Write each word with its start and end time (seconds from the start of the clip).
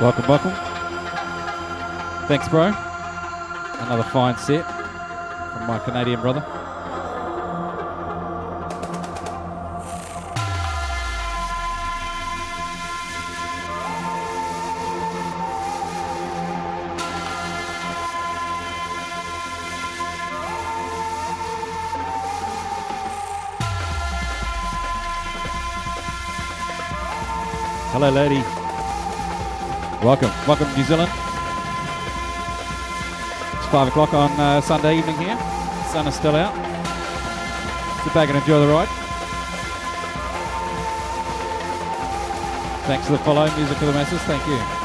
Welcome, 0.00 0.26
welcome. 0.28 0.52
Thanks, 2.26 2.48
bro. 2.48 2.72
Another 3.80 4.02
fine 4.04 4.38
set 4.38 4.64
from 4.64 5.66
my 5.66 5.78
Canadian 5.78 6.22
brother. 6.22 6.40
Hello, 27.92 28.08
lady. 28.08 28.59
Welcome, 30.02 30.30
welcome, 30.48 30.66
New 30.74 30.82
Zealand. 30.84 31.10
It's 33.52 33.66
five 33.66 33.86
o'clock 33.86 34.14
on 34.14 34.30
uh, 34.40 34.62
Sunday 34.62 34.96
evening 34.96 35.18
here. 35.18 35.36
sun 35.92 36.06
is 36.06 36.14
still 36.14 36.34
out. 36.34 36.54
Sit 38.04 38.14
back 38.14 38.30
and 38.30 38.38
enjoy 38.38 38.60
the 38.60 38.68
ride. 38.72 38.88
Thanks 42.86 43.04
for 43.04 43.12
the 43.12 43.18
follow, 43.18 43.44
music 43.56 43.76
for 43.76 43.84
the 43.84 43.92
masses. 43.92 44.20
Thank 44.22 44.46
you. 44.46 44.79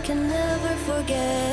I 0.00 0.02
can 0.02 0.28
never 0.28 0.74
forget. 0.86 1.49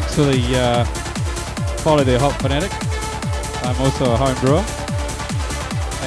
Thanks 0.00 0.16
for 0.16 0.24
the 0.24 0.58
uh, 0.58 0.84
follow 1.84 2.02
the 2.02 2.18
Hop 2.18 2.32
Fanatic. 2.42 2.72
I'm 3.62 3.80
also 3.80 4.12
a 4.12 4.16
home 4.16 4.34
brewer. 4.40 4.64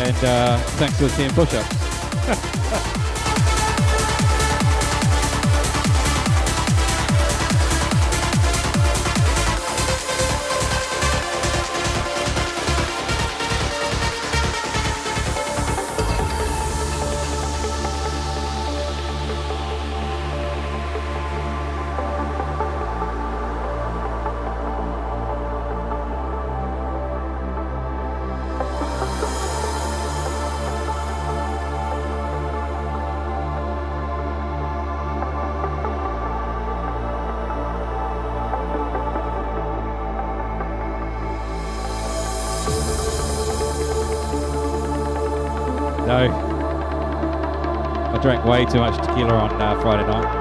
And 0.06 0.26
uh, 0.26 0.58
thanks 0.76 0.98
for 0.98 1.06
the 1.06 1.16
10 1.16 1.34
push-ups. 1.34 2.94
way 48.58 48.66
too 48.66 48.80
much 48.80 48.96
tequila 49.06 49.36
on 49.36 49.62
uh, 49.62 49.80
Friday 49.82 50.08
night. 50.08 50.37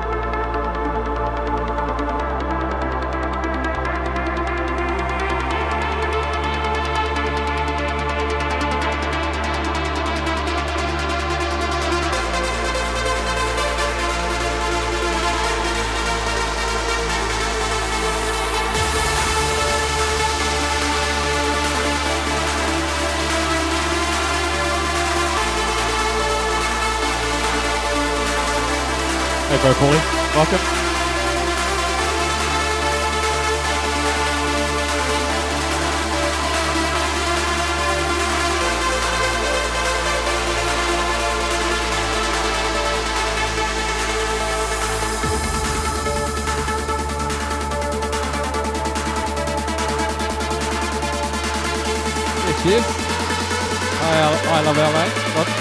Paulie. 29.74 30.34
Welcome. 30.34 30.86
Cheers. 52.66 52.82
I, 54.02 54.14
I 54.48 54.60
love 54.62 54.76
LA. 54.76 55.06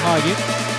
Hi 0.02 0.18
again. 0.18 0.75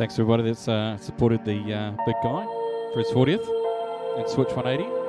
Thanks 0.00 0.14
to 0.14 0.22
everybody 0.22 0.44
that's 0.44 0.66
uh, 0.66 0.96
supported 0.96 1.44
the 1.44 1.74
uh, 1.74 1.90
big 2.06 2.14
guy 2.22 2.46
for 2.94 3.00
his 3.00 3.08
40th 3.08 3.46
and 4.18 4.26
Switch 4.30 4.48
180. 4.48 4.99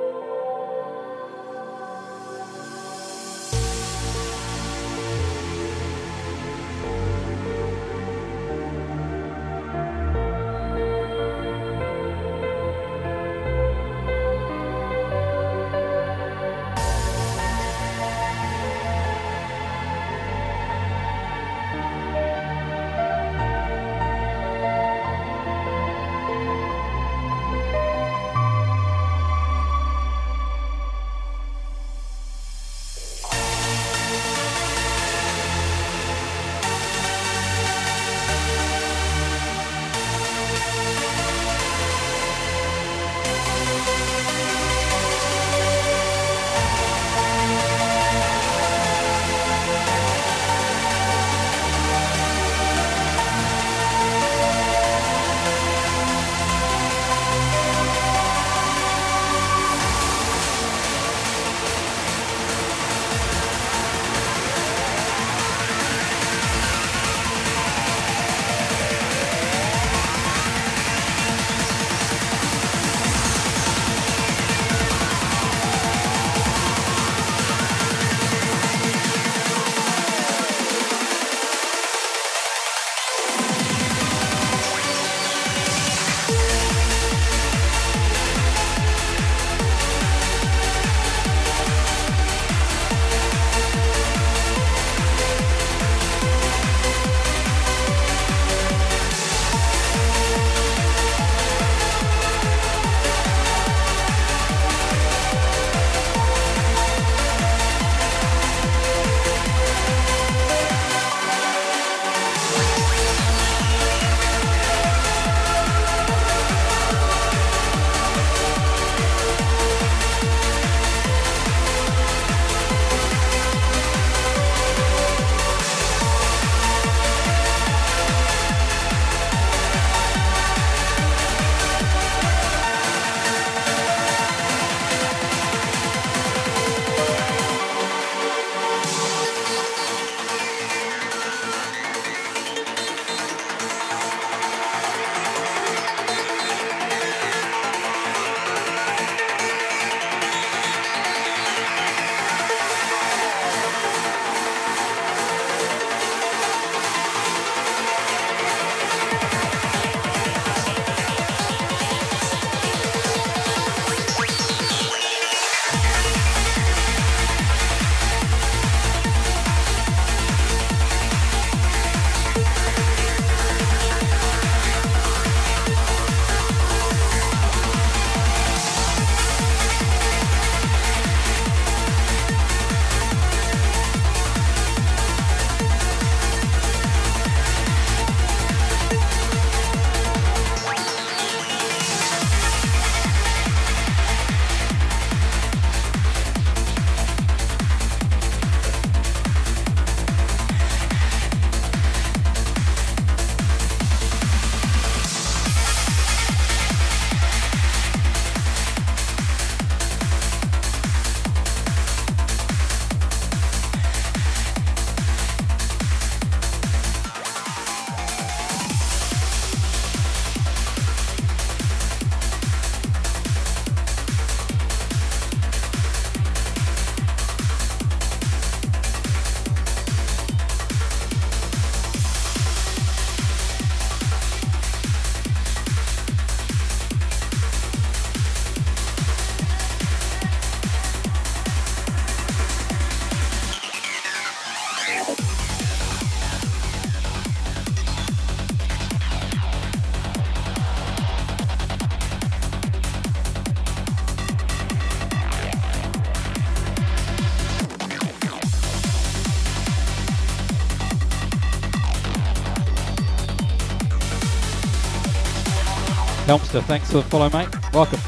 Helmster, 266.32 266.62
thanks 266.62 266.90
for 266.90 266.96
the 266.96 267.02
follow, 267.02 267.28
mate. 267.28 267.48
Welcome. 267.74 268.01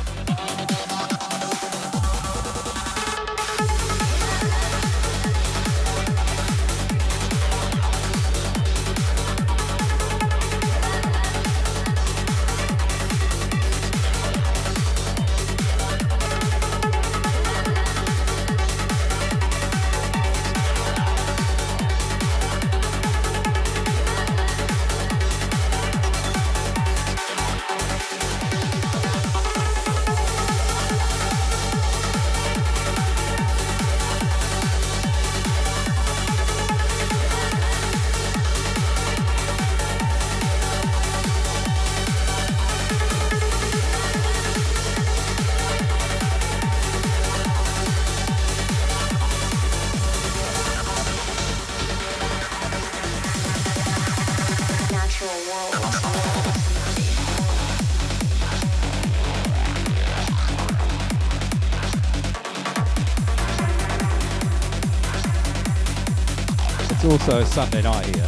Sunday 67.54 67.82
night 67.82 68.16
here. 68.16 68.23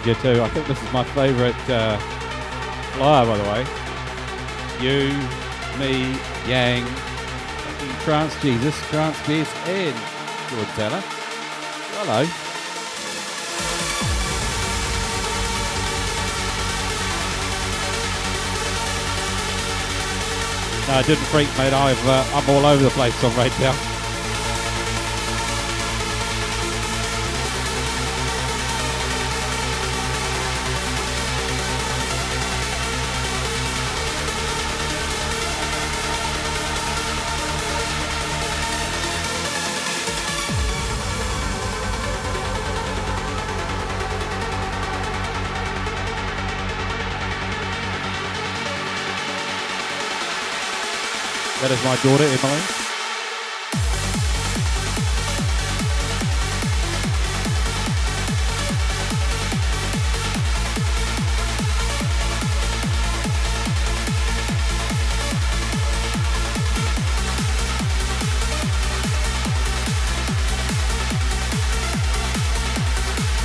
DJ 0.00 0.20
2, 0.22 0.42
I 0.42 0.48
think 0.48 0.66
this 0.66 0.82
is 0.82 0.92
my 0.92 1.04
favourite 1.04 1.70
uh, 1.70 1.96
flyer, 2.96 3.24
by 3.26 3.36
the 3.36 3.44
way. 3.44 3.60
You, 4.82 5.06
me, 5.78 6.18
Yang, 6.50 6.84
Trance 8.02 8.34
Jesus, 8.42 8.74
Trance 8.90 9.16
Jesus, 9.24 9.54
and 9.68 9.94
George 10.50 10.66
Taylor. 10.74 11.00
Hello. 11.94 12.26
No, 20.88 20.98
it 20.98 21.06
didn't 21.06 21.24
freak, 21.26 21.46
mate. 21.56 21.72
I've, 21.72 22.08
uh, 22.08 22.24
I'm 22.34 22.50
all 22.50 22.66
over 22.66 22.82
the 22.82 22.90
place 22.90 23.22
on 23.22 23.30
radio. 23.36 23.70
That 23.70 23.93
is 51.74 51.84
my 51.84 51.96
daughter, 51.96 52.24
Emily. 52.24 52.60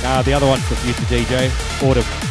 Now 0.02 0.22
the 0.22 0.32
other 0.34 0.46
one's 0.46 0.62
for 0.66 0.76
future 0.76 1.02
DJ, 1.02 1.50
Autumn. 1.82 2.29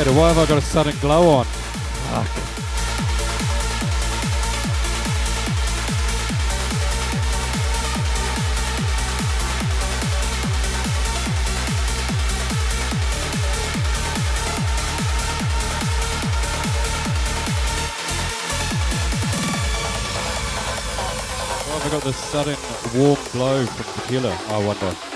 Confiscator, 0.00 0.16
why 0.16 0.28
have 0.28 0.38
I 0.38 0.46
got 0.46 0.56
a 0.56 0.62
sudden 0.62 0.96
glow 1.00 1.28
on? 1.28 1.44
Fuck. 1.44 2.26
Why 21.66 21.78
have 21.78 21.86
I 21.86 21.90
got 21.90 22.02
this 22.04 22.16
sudden 22.16 22.56
warm 22.94 23.18
glow 23.32 23.66
from 23.66 23.76
the 23.76 24.00
tequila? 24.00 24.38
I 24.48 24.64
wonder. 24.64 25.09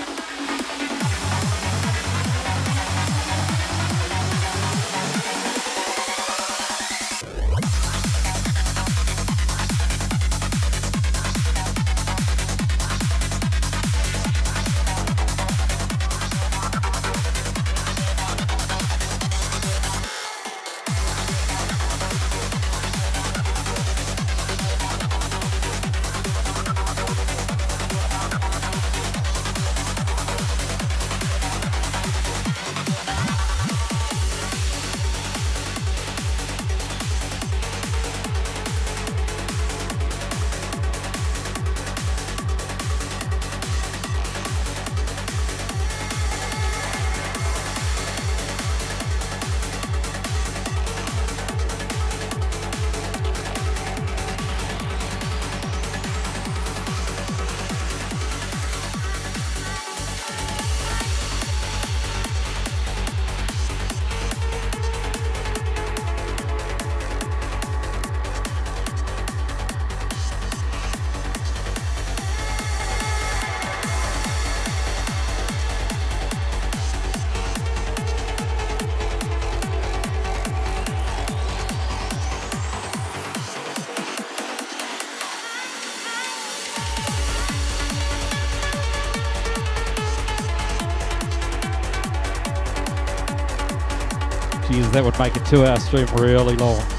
That 94.95 95.03
would 95.03 95.19
make 95.19 95.35
a 95.35 95.39
two 95.41 95.65
hour 95.65 95.77
stream 95.77 96.07
really 96.15 96.55
long. 96.55 96.94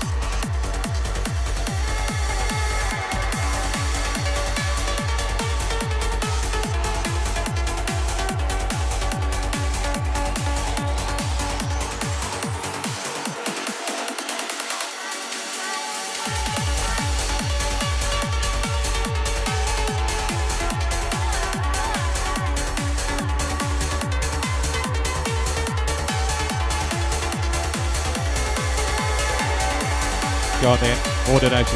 More. 31.43 31.67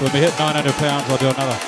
When 0.00 0.12
we 0.12 0.18
hit 0.20 0.38
900 0.38 0.72
pounds, 0.74 1.10
I'll 1.10 1.18
do 1.18 1.28
another. 1.28 1.58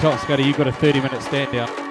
Top 0.00 0.20
Scotty, 0.20 0.42
you've 0.44 0.56
got 0.56 0.68
a 0.68 0.72
30 0.72 1.00
minute 1.00 1.22
stand 1.22 1.52
down. 1.52 1.83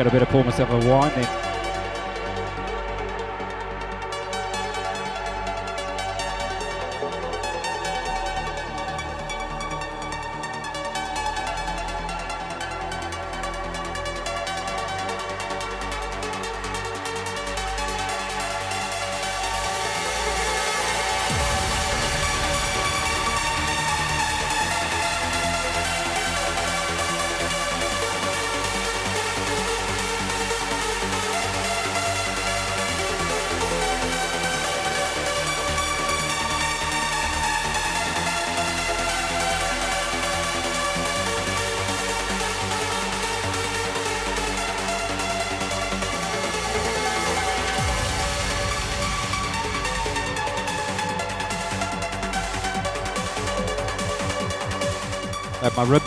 Fuck 0.00 0.06
it, 0.06 0.14
I 0.14 0.18
better 0.18 0.32
pour 0.32 0.42
myself 0.42 0.70
a 0.70 0.88
wine 0.88 1.12
then. 1.14 1.49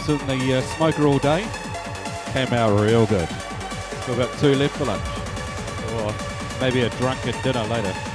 My 0.07 0.13
in 0.15 0.27
the 0.39 0.55
uh, 0.55 0.61
smoker 0.61 1.07
all 1.07 1.17
day. 1.17 1.47
Came 2.33 2.51
out 2.51 2.77
real 2.77 3.05
good. 3.05 3.29
Still 4.01 4.17
got 4.17 4.37
two 4.37 4.53
left 4.55 4.75
for 4.75 4.85
lunch. 4.85 5.01
Or 5.93 6.13
maybe 6.59 6.81
a 6.81 6.89
drunken 6.89 7.33
dinner 7.41 7.63
later. 7.63 8.12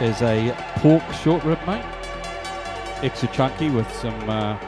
Is 0.00 0.22
a 0.22 0.54
pork 0.76 1.02
short 1.22 1.42
rib, 1.44 1.58
mate. 1.66 1.84
Extra 3.02 3.28
chunky 3.28 3.70
with 3.70 3.90
some 3.92 4.28
uh, 4.28 4.58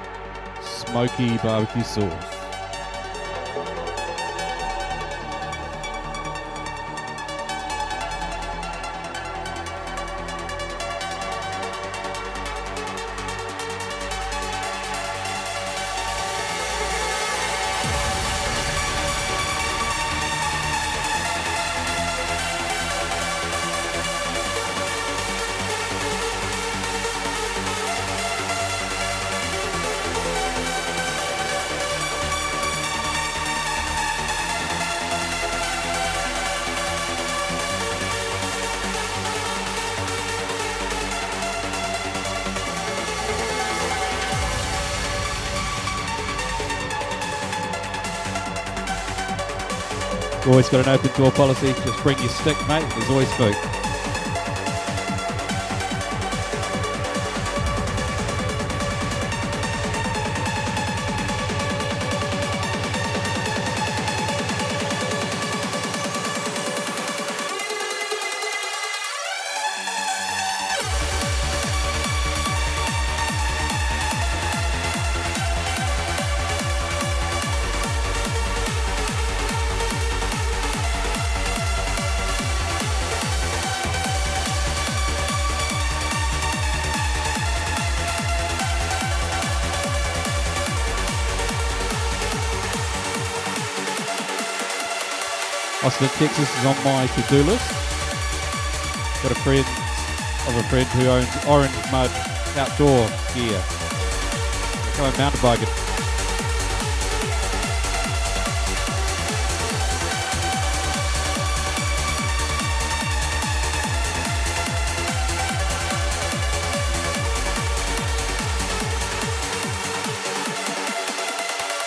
smoky 0.60 1.36
barbecue 1.38 1.82
sauce. 1.82 2.37
Always 50.48 50.70
got 50.70 50.86
an 50.86 50.94
open 50.94 51.12
door 51.12 51.30
policy. 51.30 51.74
Just 51.74 52.02
bring 52.02 52.18
your 52.20 52.30
stick, 52.30 52.56
mate. 52.66 52.88
There's 52.96 53.10
always 53.10 53.30
food. 53.34 53.77
Austin, 96.00 96.28
Texas 96.28 96.58
is 96.58 96.64
on 96.64 96.76
my 96.84 97.08
to-do 97.08 97.42
list. 97.42 97.68
Got 99.20 99.32
a 99.32 99.34
friend 99.42 99.66
of 100.46 100.56
a 100.56 100.62
friend 100.68 100.86
who 100.90 101.08
owns 101.08 101.26
Orange 101.44 101.74
Mud 101.90 102.08
outdoor 102.56 103.08
gear. 103.34 103.60
Go 104.96 105.10
mountain 105.18 105.40
biking. 105.42 105.66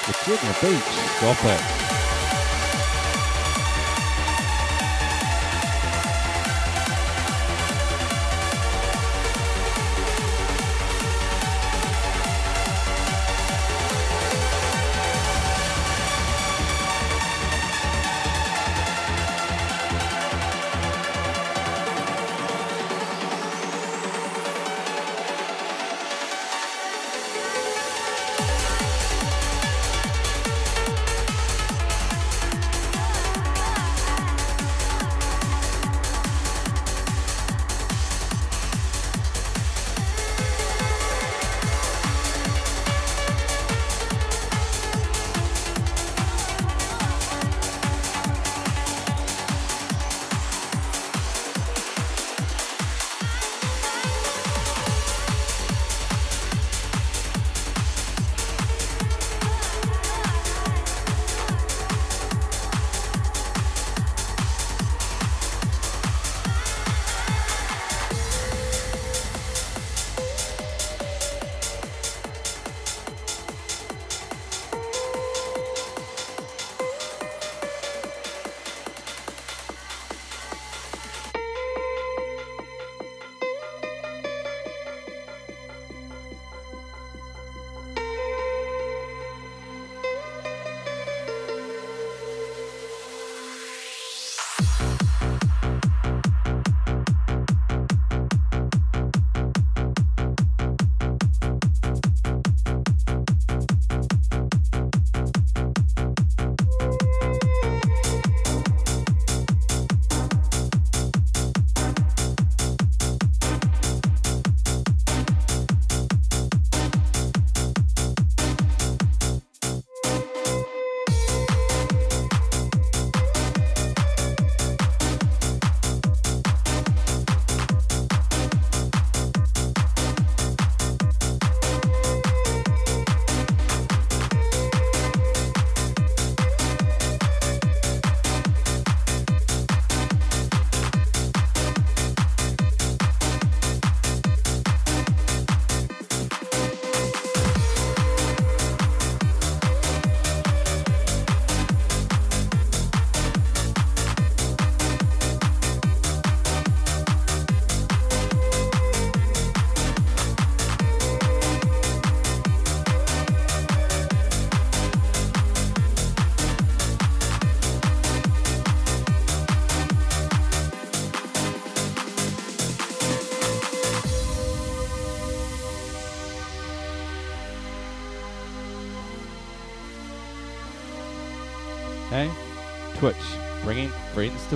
Virginia 0.06 0.56
Beach, 0.60 0.84
stop 1.16 1.46
it. 1.46 1.91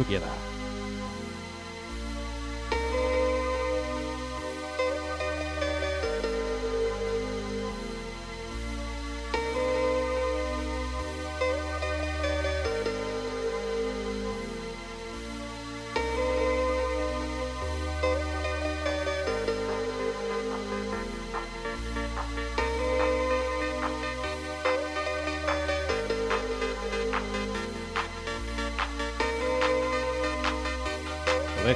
Together. 0.03 0.44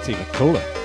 Well, 0.10 0.79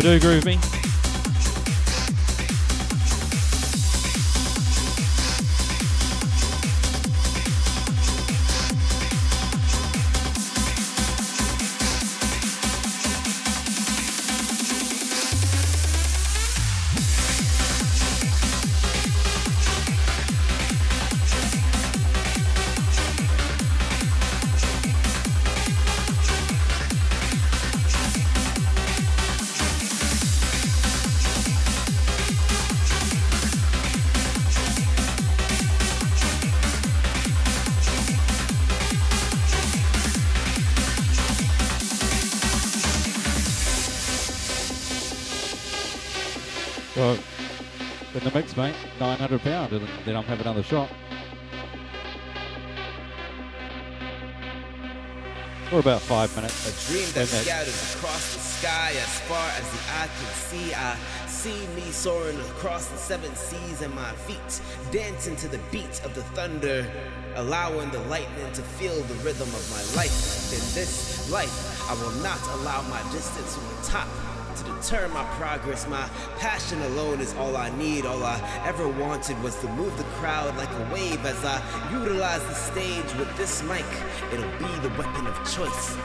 Sure 0.00 0.16
do, 0.16 0.40
Groovy. 0.40 0.77
Mix, 48.38 48.56
mate, 48.56 48.74
900 49.00 49.40
pound, 49.40 49.72
and 49.72 49.88
then 50.04 50.14
I'm 50.14 50.22
having 50.22 50.46
another 50.46 50.62
shot. 50.62 50.88
For 55.70 55.80
about 55.80 56.00
five 56.00 56.34
minutes. 56.36 56.56
A 56.70 56.92
dream 56.92 57.06
that 57.14 57.28
that- 57.28 57.44
scatters 57.44 57.94
across 57.96 58.34
the 58.34 58.40
sky 58.40 58.92
as 58.92 59.18
far 59.28 59.48
as 59.60 59.66
the 59.74 59.82
eye 59.98 60.08
can 60.18 60.32
see. 60.50 60.72
I 60.72 60.96
see 61.26 61.66
me 61.74 61.90
soaring 61.90 62.40
across 62.52 62.86
the 62.86 62.96
seven 62.96 63.34
seas 63.34 63.82
and 63.82 63.92
my 63.94 64.12
feet 64.26 64.50
dancing 64.92 65.36
to 65.36 65.48
the 65.48 65.60
beat 65.72 66.00
of 66.04 66.14
the 66.14 66.22
thunder, 66.36 66.86
allowing 67.34 67.90
the 67.90 68.00
lightning 68.14 68.50
to 68.52 68.62
feel 68.62 69.02
the 69.02 69.14
rhythm 69.26 69.48
of 69.48 69.64
my 69.70 69.82
life. 70.00 70.16
In 70.52 70.64
this 70.74 71.28
life, 71.30 71.56
I 71.90 71.94
will 71.94 72.16
not 72.22 72.40
allow 72.56 72.82
my 72.82 73.02
distance 73.12 73.56
from 73.56 73.66
the 73.74 73.82
top 73.90 74.08
to 74.62 74.72
deter 74.72 75.08
my 75.08 75.24
progress. 75.36 75.86
My 75.88 76.08
passion 76.38 76.80
alone 76.82 77.20
is 77.20 77.34
all 77.34 77.56
I 77.56 77.70
need. 77.76 78.06
All 78.06 78.22
I 78.24 78.40
ever 78.64 78.88
wanted 78.88 79.40
was 79.42 79.56
to 79.60 79.68
move 79.68 79.96
the 79.96 80.04
crowd 80.18 80.56
like 80.56 80.70
a 80.70 80.92
wave 80.92 81.24
as 81.24 81.44
I 81.44 81.62
utilize 81.92 82.44
the 82.44 82.54
stage 82.54 83.14
with 83.18 83.34
this 83.36 83.62
mic. 83.62 83.84
It'll 84.32 84.50
be 84.58 84.72
the 84.80 84.90
weapon 84.98 85.26
of 85.26 85.36
choice. 85.50 85.96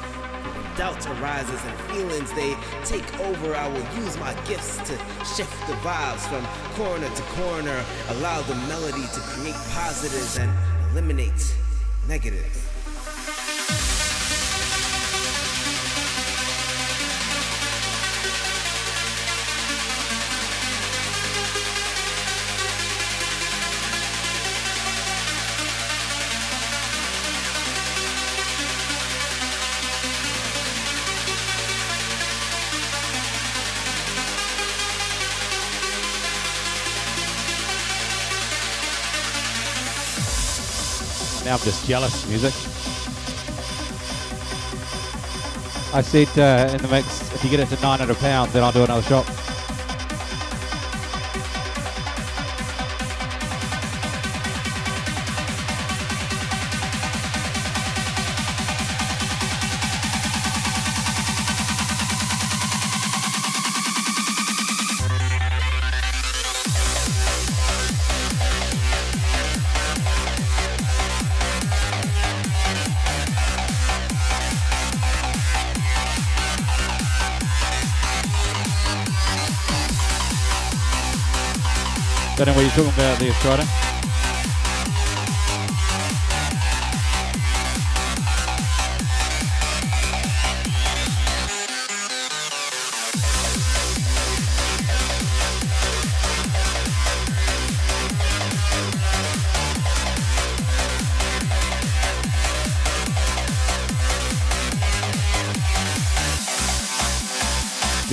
Doubt 0.78 1.06
arises 1.08 1.64
and 1.66 1.80
feelings 1.92 2.34
they 2.34 2.56
take 2.84 3.08
over, 3.20 3.56
I 3.56 3.68
will 3.68 4.04
use 4.04 4.18
my 4.18 4.34
gifts 4.46 4.78
to 4.78 4.98
shift 5.24 5.56
the 5.68 5.74
vibes 5.86 6.26
from 6.30 6.44
corner 6.76 7.10
to 7.10 7.22
corner. 7.40 7.86
Allow 8.10 8.42
the 8.42 8.56
melody 8.68 9.06
to 9.14 9.20
create 9.20 9.56
positives 9.72 10.38
and 10.38 10.52
eliminate 10.92 11.56
negatives. 12.08 12.74
Now 41.54 41.60
I'm 41.60 41.66
just 41.66 41.86
jealous 41.88 42.28
music. 42.28 42.52
I 45.94 46.02
said 46.02 46.28
uh, 46.40 46.74
in 46.74 46.82
the 46.82 46.88
mix, 46.88 47.32
if 47.32 47.44
you 47.44 47.52
get 47.52 47.60
it 47.60 47.68
to 47.68 47.80
900 47.80 48.18
pounds, 48.18 48.54
then 48.54 48.64
I'll 48.64 48.72
do 48.72 48.84
another 48.84 49.04
shot. 49.04 49.43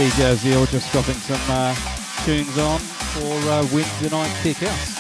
DJ 0.01 0.35
Zeal 0.37 0.67
just 0.67 0.91
dropping 0.93 1.15
some 1.15 1.41
uh, 1.49 1.75
tunes 2.25 2.59
on 2.59 2.81
for 2.81 3.35
uh, 3.51 3.69
Wednesday 3.71 4.09
night 4.09 4.35
kick 4.43 4.57
house. 4.57 5.00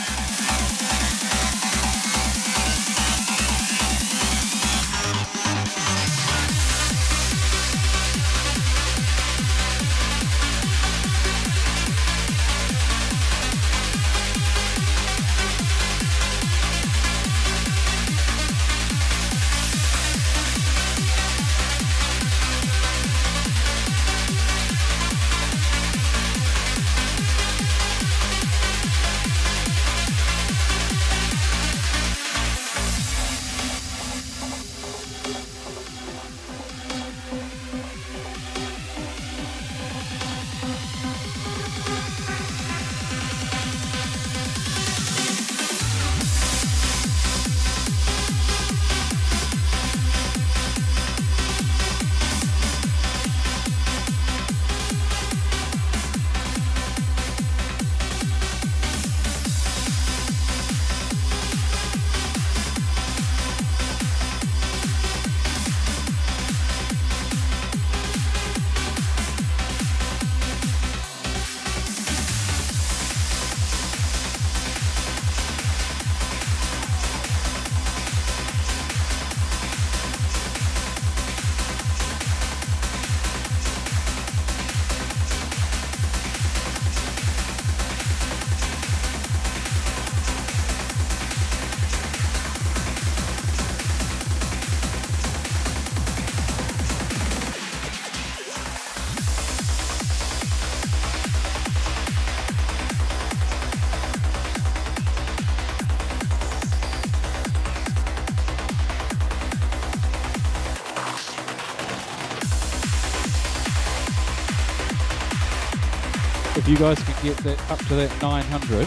You 116.70 116.76
guys 116.76 117.02
can 117.02 117.24
get 117.24 117.36
that 117.38 117.58
up 117.68 117.78
to 117.80 117.96
that 117.96 118.22
900 118.22 118.86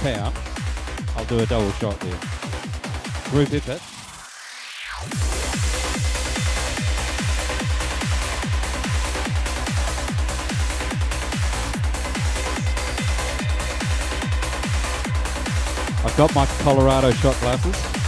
pound, 0.00 0.34
I'll 1.14 1.26
do 1.26 1.40
a 1.40 1.44
double 1.44 1.70
shot 1.72 2.00
there. 2.00 2.18
Group 3.28 3.52
effort. 3.52 3.82
I've 16.02 16.16
got 16.16 16.34
my 16.34 16.46
Colorado 16.62 17.10
shot 17.10 17.38
glasses. 17.40 18.05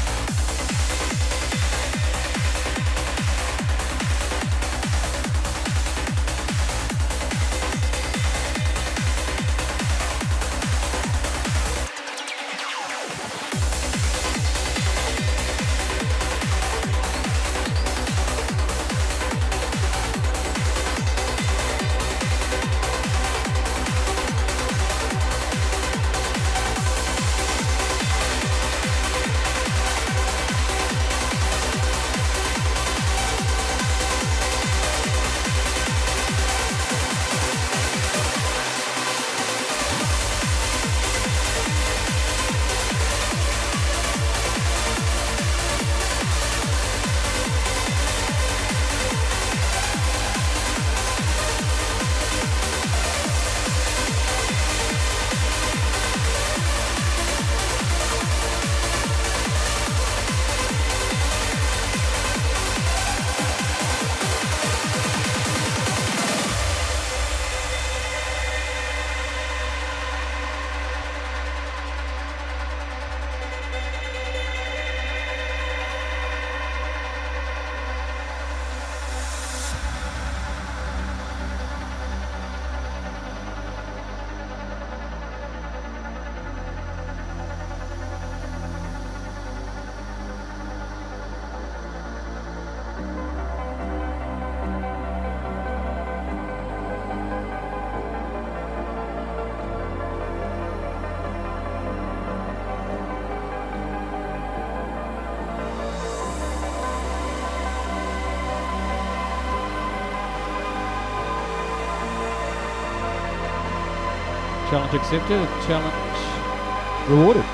Accepted 115.11 115.49
challenge 115.67 117.09
rewarded. 117.09 117.48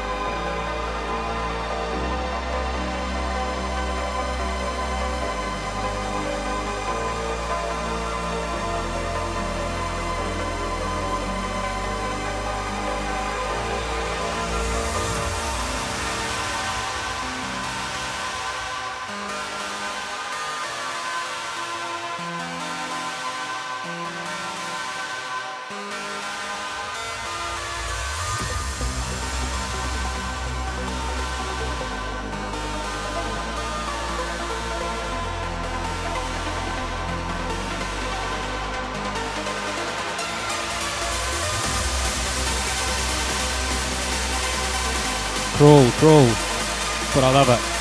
Crawl, 45.56 45.88
crawl. 45.98 46.26
But 47.14 47.22
I 47.22 47.32
love 47.32 47.48
it. 47.48 47.73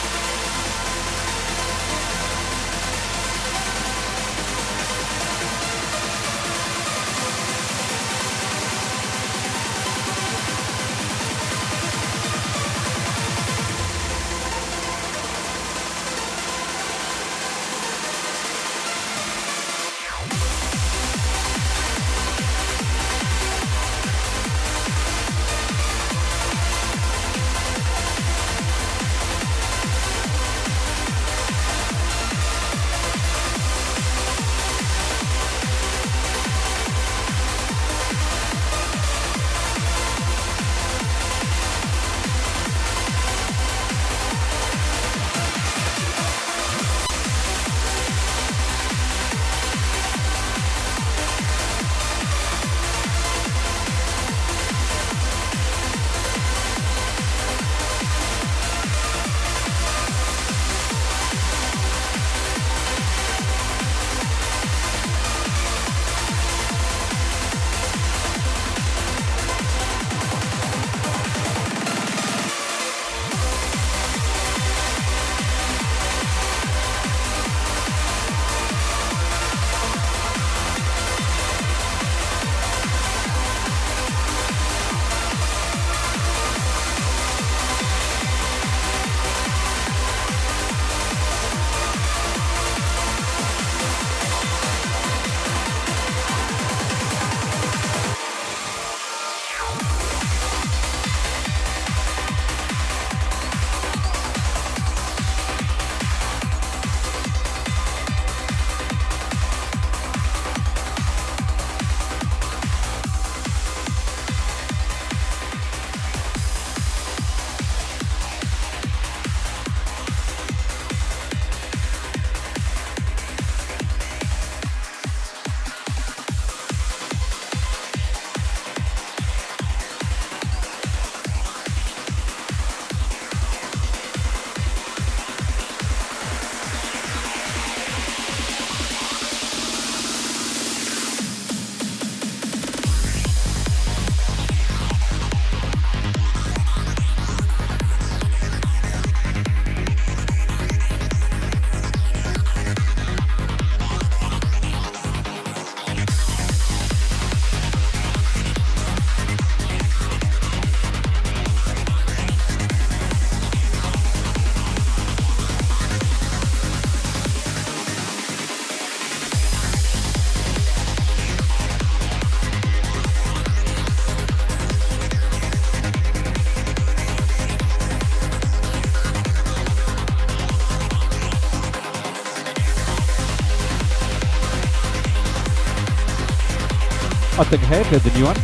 I 187.54 187.58
have 187.84 188.04
the 188.04 188.10
new 188.18 188.26
one. 188.26 188.36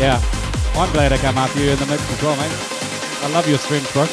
Yeah, 0.00 0.16
I'm 0.74 0.90
glad 0.92 1.12
I 1.12 1.18
come 1.18 1.36
after 1.36 1.60
you 1.60 1.70
in 1.70 1.78
the 1.78 1.84
mix 1.84 2.00
as 2.10 2.22
well, 2.22 2.34
mate. 2.36 2.50
I 3.22 3.28
love 3.28 3.46
your 3.46 3.58
strength, 3.58 3.92
bro. 3.92 4.04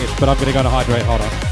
Yes, 0.00 0.20
but 0.20 0.28
I'm 0.28 0.36
to 0.46 0.52
go 0.52 0.62
to 0.62 0.70
hydrate. 0.70 1.02
Hold 1.02 1.22
on. 1.22 1.51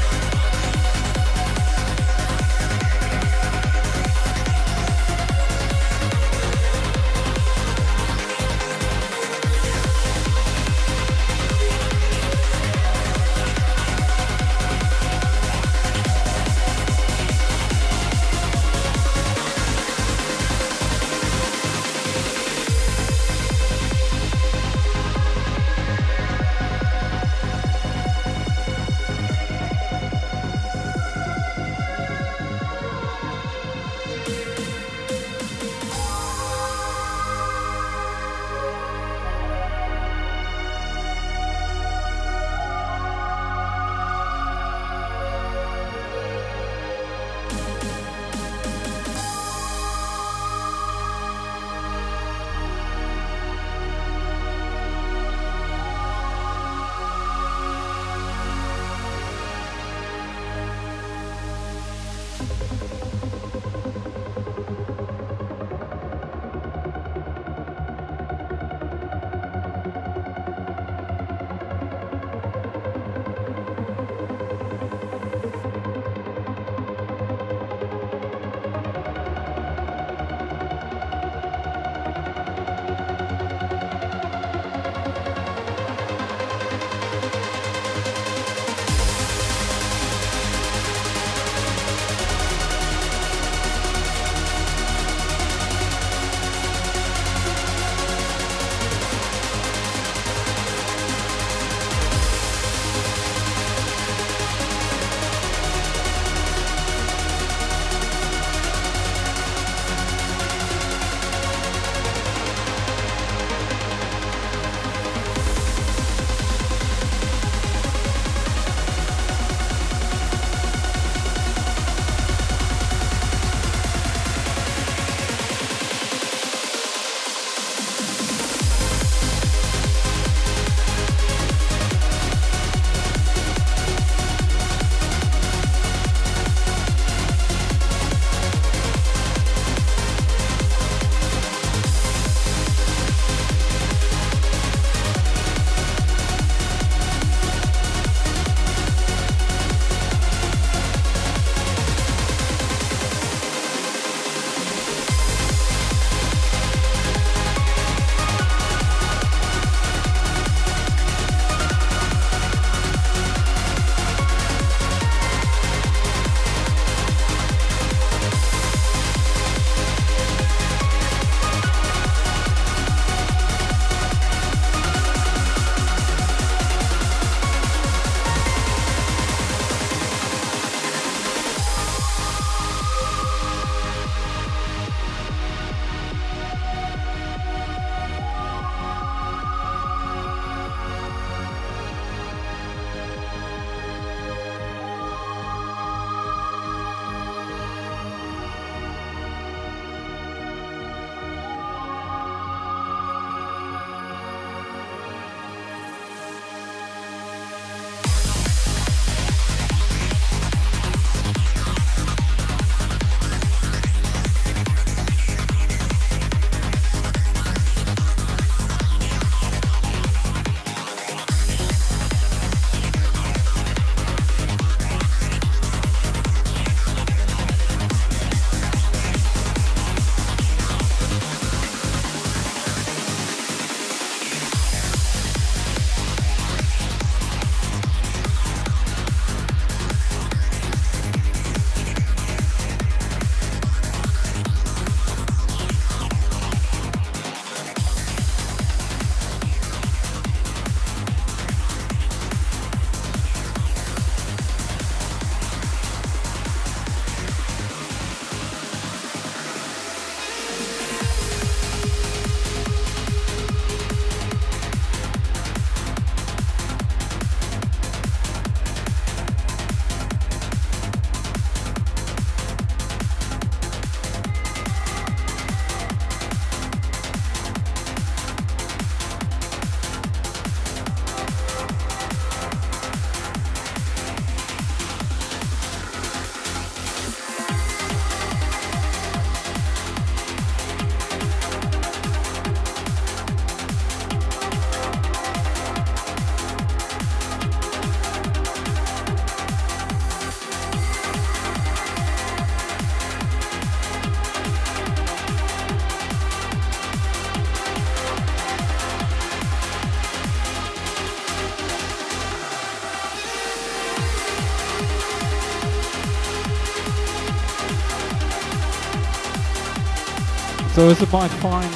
So 320.81 320.89
is 320.89 321.11
my 321.11 321.27
fine 321.27 321.71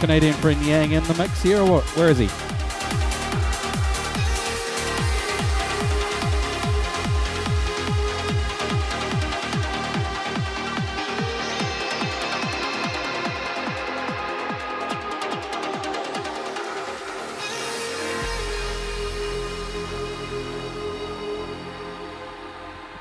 Canadian 0.00 0.34
friend 0.34 0.60
Yang 0.66 0.90
in 0.90 1.04
the 1.04 1.14
mix 1.14 1.40
here, 1.40 1.60
or 1.60 1.70
what? 1.74 1.84
Where 1.96 2.08
is 2.08 2.18
he? 2.18 2.24
Of 2.24 2.30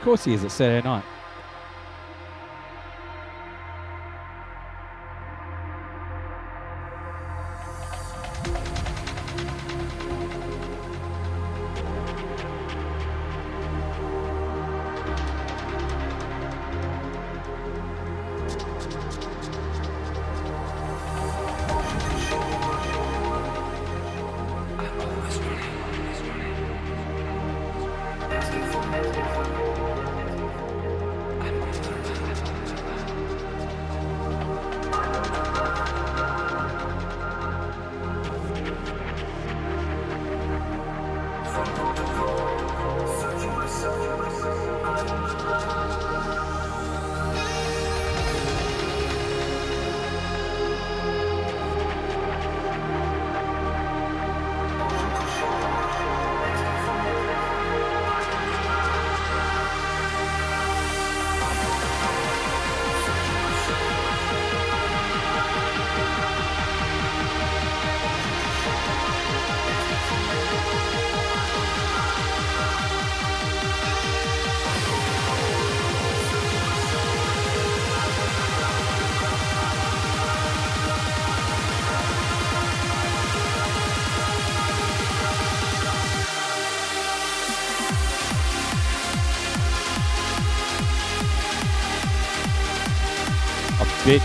course 0.04 0.24
he 0.24 0.36
is. 0.36 0.44
It's 0.44 0.54
Saturday 0.54 0.88
night. 0.88 1.17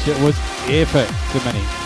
It 0.09 0.21
was 0.21 0.37
epic 0.69 1.09
to 1.33 1.45
many. 1.45 1.82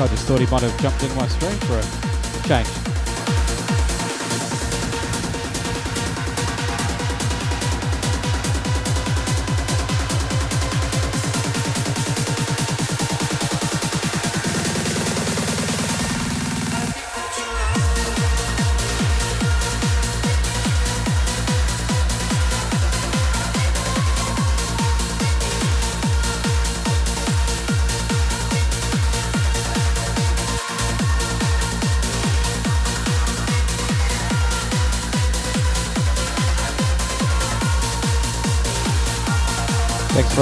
I 0.00 0.06
just 0.06 0.28
thought 0.28 0.38
he 0.38 0.46
might 0.46 0.62
have 0.62 0.80
jumped 0.80 1.02
in 1.02 1.14
my 1.16 1.26
stream 1.26 1.58
for 1.66 1.76
a 1.76 2.48
change. 2.48 2.87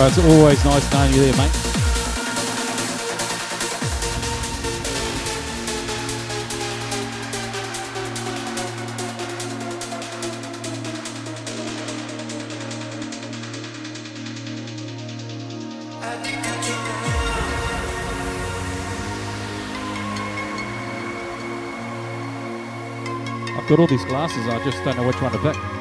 It's 0.08 0.18
always 0.18 0.64
nice 0.64 0.92
knowing 0.92 1.12
you 1.14 1.20
there, 1.20 1.36
mate. 1.36 1.76
got 23.68 23.80
all 23.80 23.86
these 23.88 24.04
glasses, 24.04 24.46
I 24.46 24.62
just 24.62 24.84
don't 24.84 24.96
know 24.96 25.04
which 25.04 25.20
one 25.20 25.32
to 25.32 25.38
pick. 25.38 25.75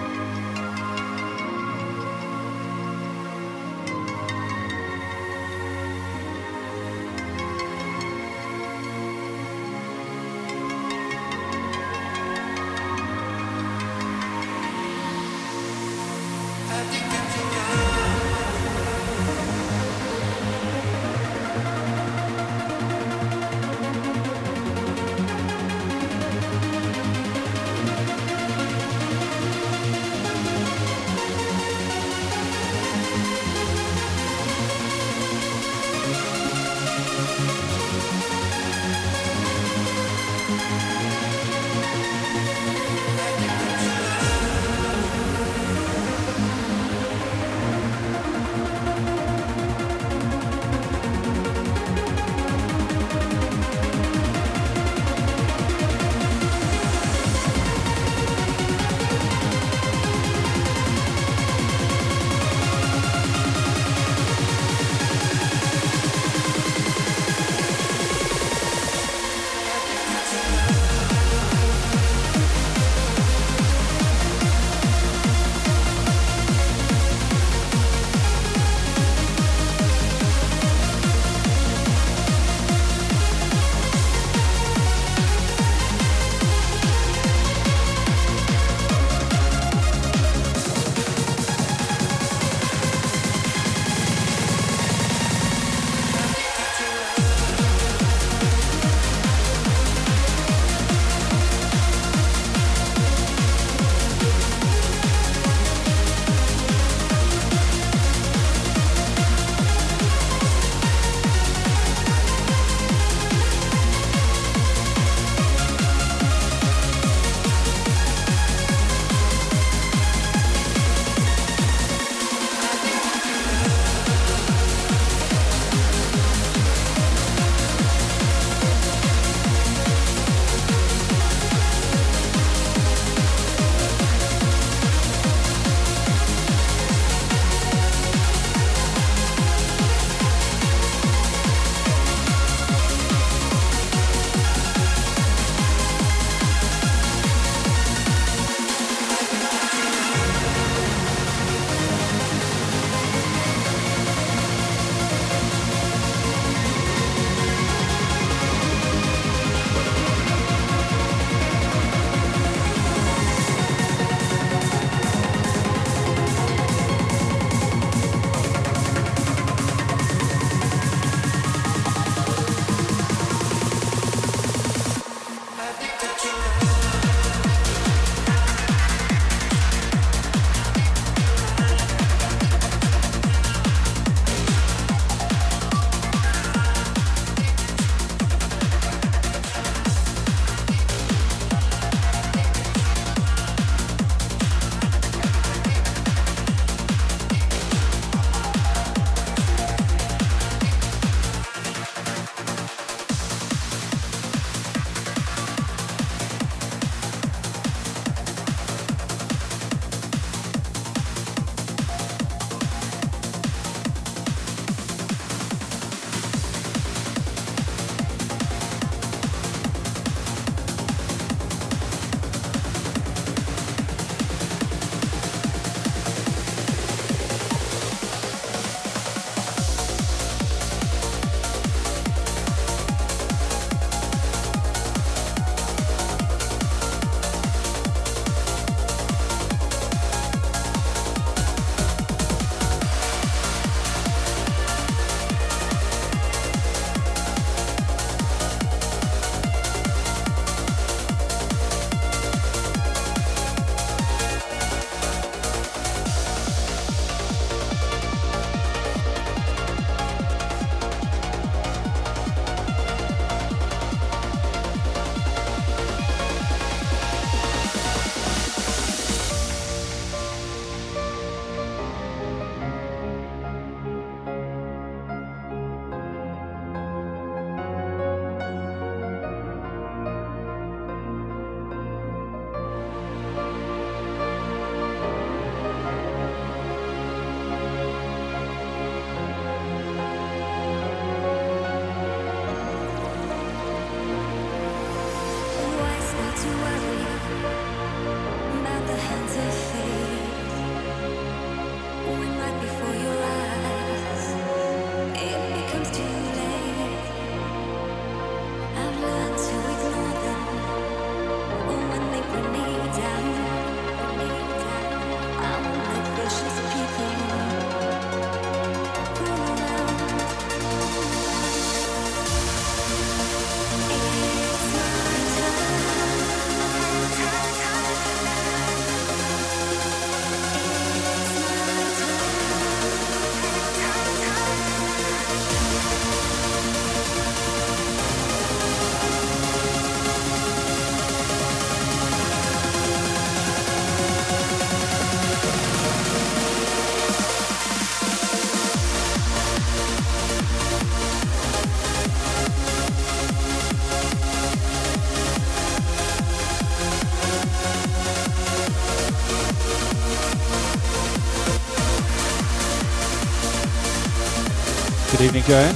Joanne. 365.48 365.76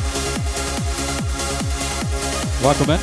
Welcome 2.63 2.89
in. 2.89 2.98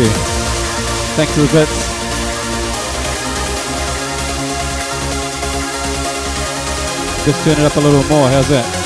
You. 0.00 0.10
Thanks 1.16 1.34
for 1.34 1.40
the 1.42 1.52
bits. 1.52 1.88
Just 7.24 7.44
turn 7.44 7.58
it 7.58 7.64
up 7.64 7.76
a 7.76 7.80
little 7.80 8.04
more. 8.08 8.28
How's 8.28 8.48
that? 8.48 8.79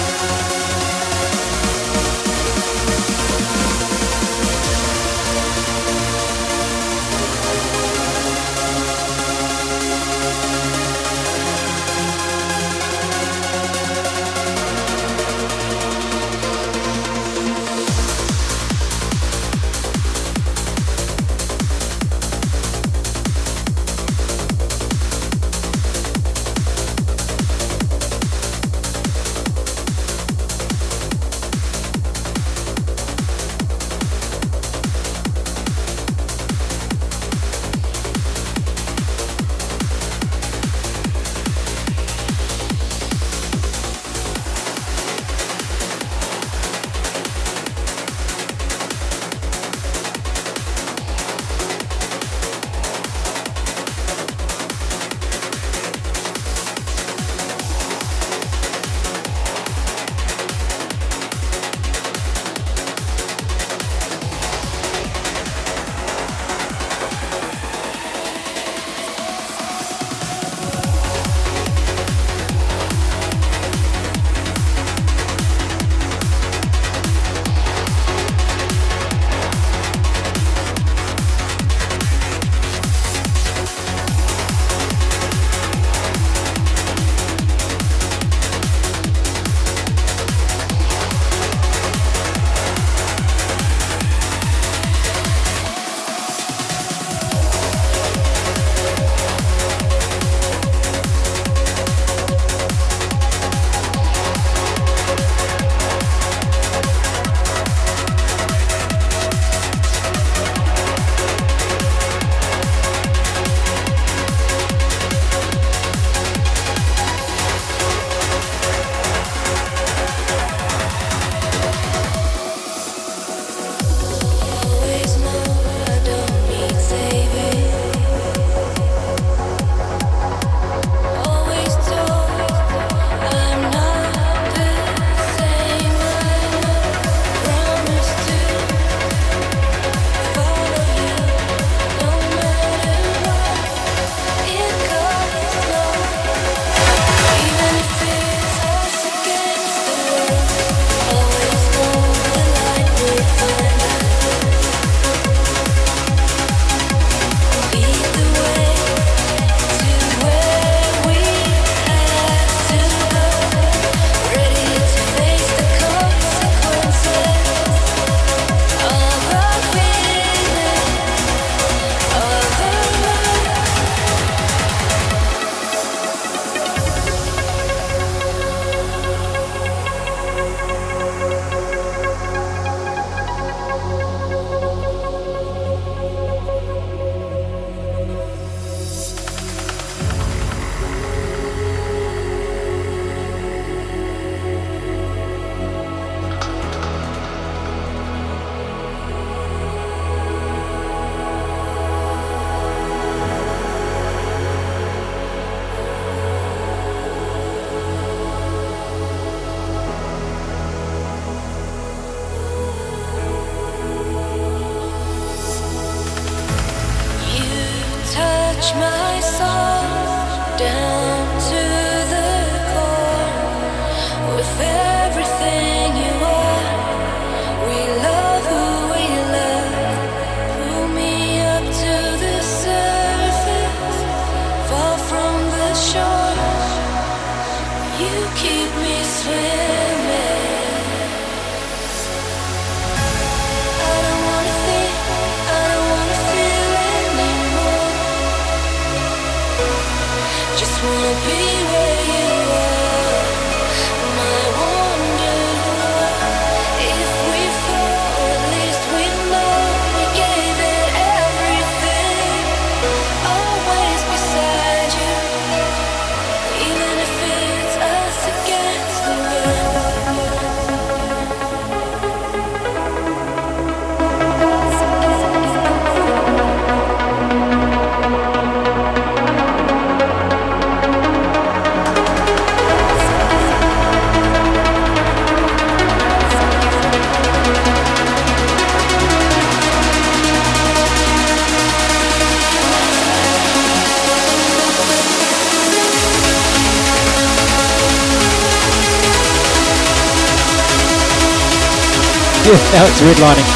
it's 302.87 303.01
redlining. 303.01 303.49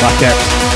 Fuck 0.00 0.22
it. 0.22 0.69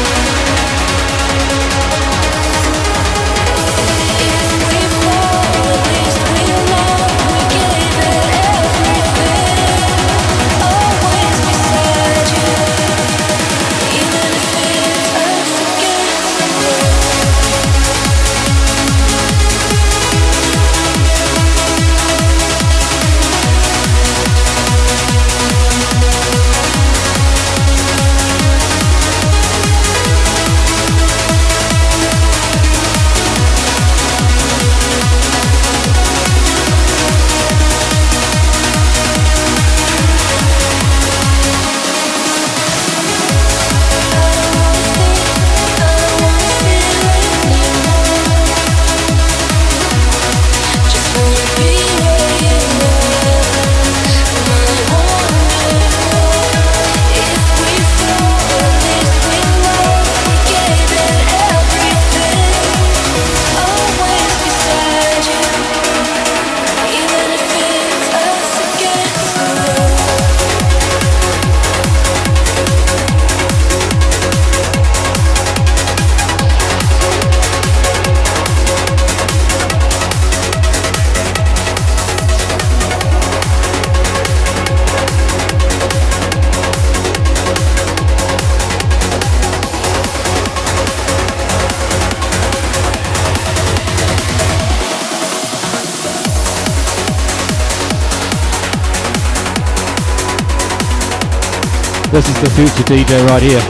This 102.24 102.36
is 102.36 102.42
the 102.42 102.50
future 102.56 102.84
DJ 102.84 103.26
right 103.28 103.42
here. 103.42 103.60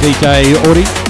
DJ 0.00 0.54
Audi. 0.64 1.01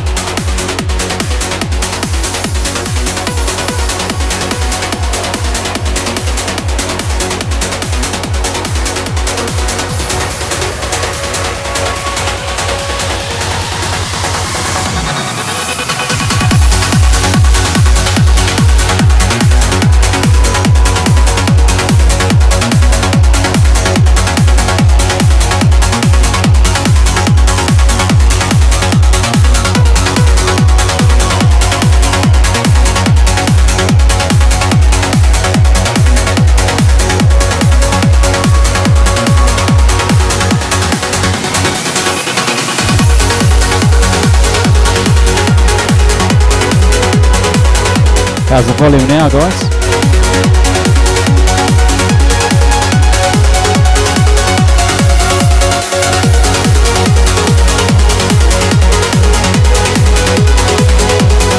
How's 48.53 48.67
the 48.67 48.75
volume 48.75 49.09
now, 49.09 49.31
guys? 49.31 49.63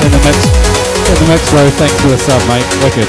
In 0.03 0.11
the 0.11 0.21
mix, 1.27 1.51
row, 1.51 1.67
thanks 1.71 1.99
for 1.99 2.09
the 2.09 2.17
sub, 2.19 2.39
mate. 2.47 2.63
Wicked. 2.83 3.07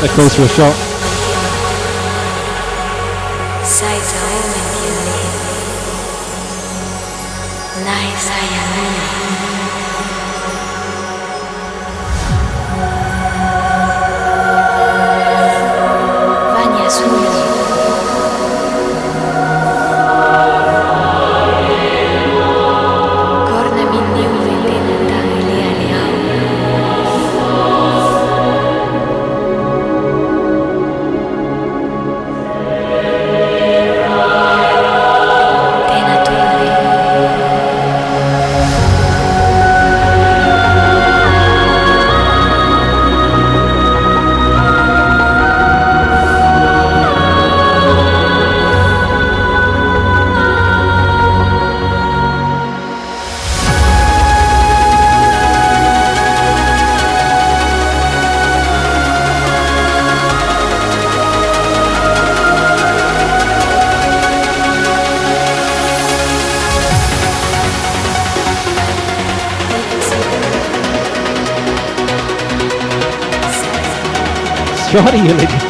That 0.00 0.10
calls 0.16 0.34
for 0.34 0.42
a 0.42 0.48
shot. 0.48 0.89
Johnny, 74.92 75.69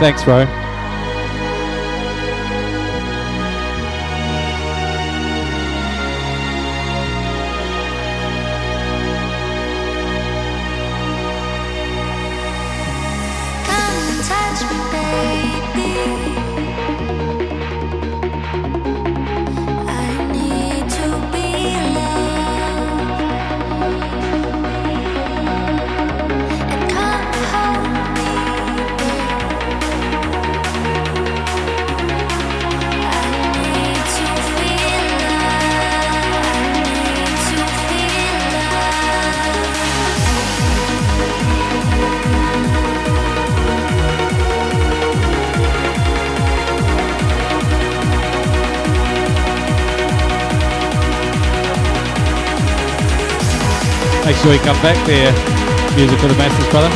Thanks, 0.00 0.24
bro. 0.24 0.61
You 54.54 54.60
come 54.60 54.80
back 54.82 55.06
there. 55.06 55.32
Music 55.96 56.18
for 56.18 56.28
the 56.28 56.34
masses, 56.34 56.66
brother. 56.68 56.90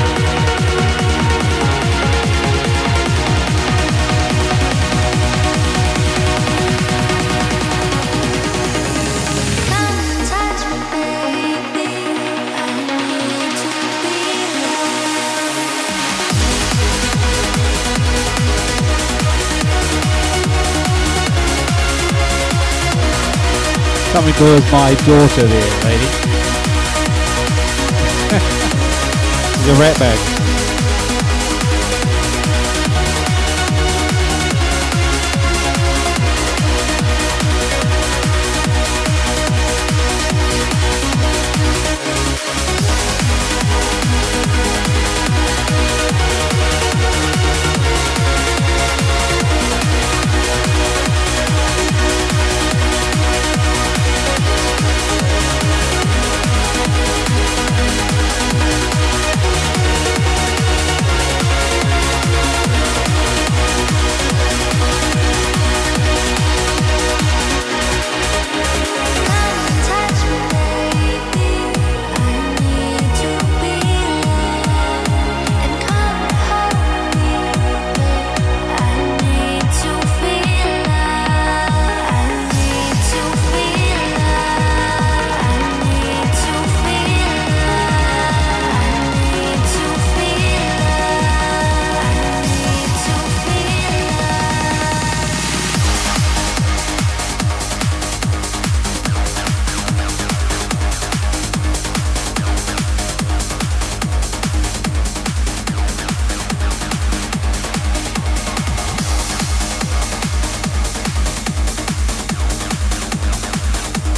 Something 24.12 24.35
calls 24.35 24.73
my 24.73 24.95
daughter 25.07 25.47
there, 25.47 25.85
lady. 25.85 26.36
The 29.66 29.72
rat 29.72 29.98
bag. 29.98 30.36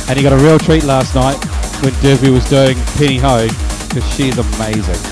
And 0.09 0.17
he 0.17 0.23
got 0.23 0.33
a 0.33 0.43
real 0.43 0.59
treat 0.59 0.85
last 0.85 1.15
night 1.15 1.37
when 1.83 1.93
Derby 2.01 2.31
was 2.31 2.49
doing 2.49 2.77
Penny 2.97 3.19
Hode 3.19 3.51
because 3.89 4.11
she's 4.15 4.39
amazing. 4.39 5.08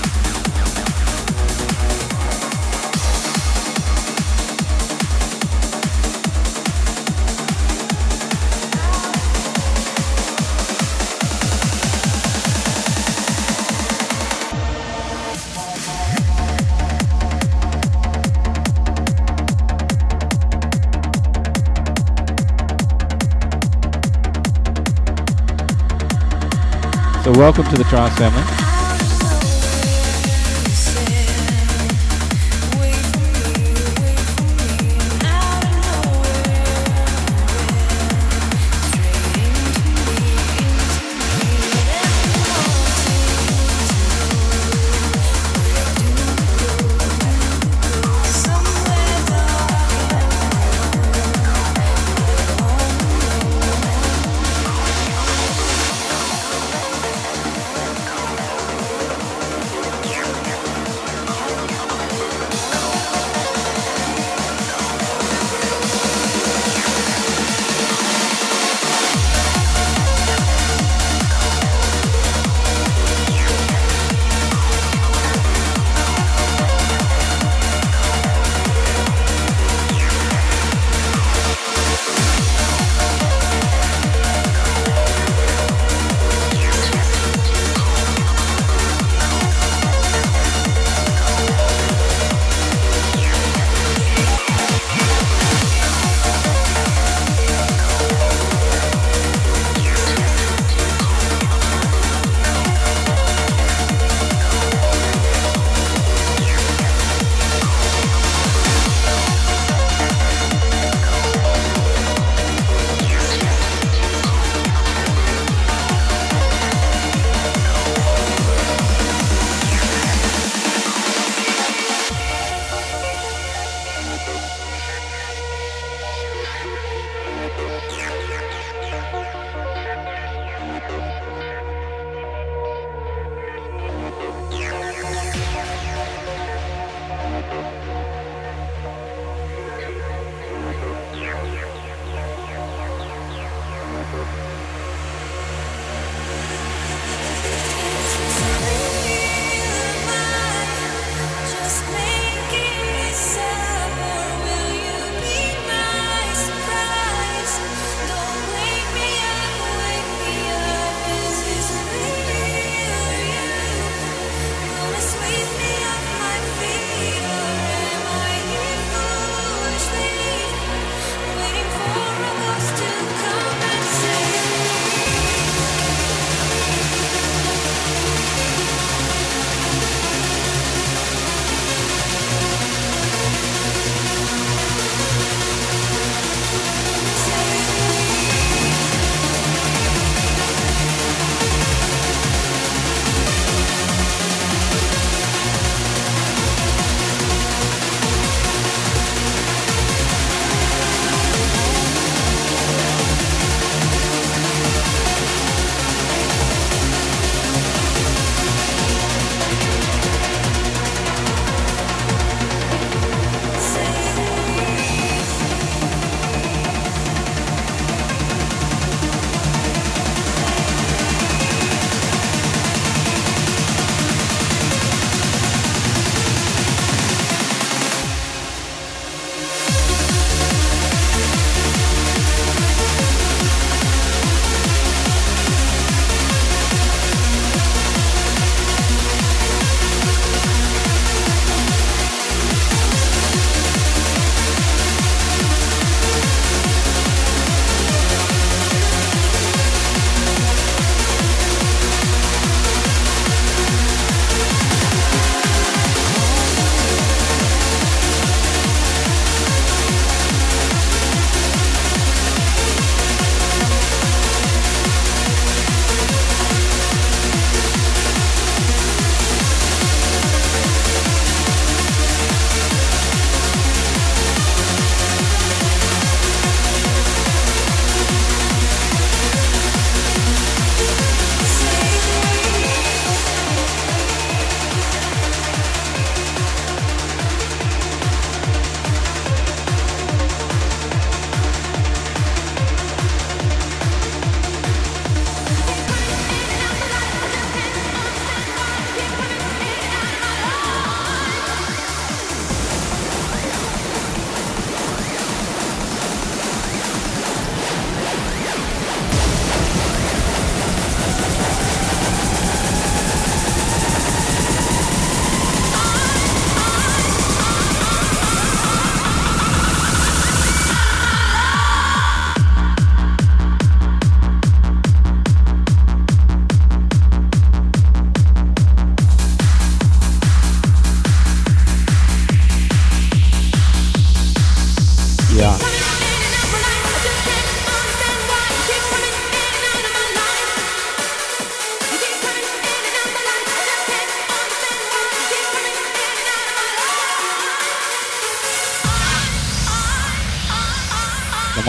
Welcome 27.37 27.63
to 27.65 27.77
the 27.77 27.83
Trance 27.83 28.17
family. 28.17 28.66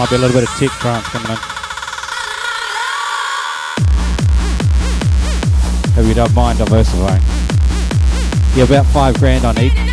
Might 0.09 0.17
be 0.17 0.25
a 0.25 0.27
little 0.27 0.41
bit 0.41 0.49
of 0.49 0.57
tech 0.57 0.71
trance 0.71 1.07
coming 1.09 1.31
in. 1.31 1.37
Hope 5.93 6.07
you 6.07 6.15
don't 6.15 6.35
mind 6.35 6.59
diversifying. 6.61 7.23
Yeah, 8.57 8.65
about 8.65 8.87
five 8.87 9.19
grand 9.19 9.45
on 9.45 9.57
need. 9.57 9.88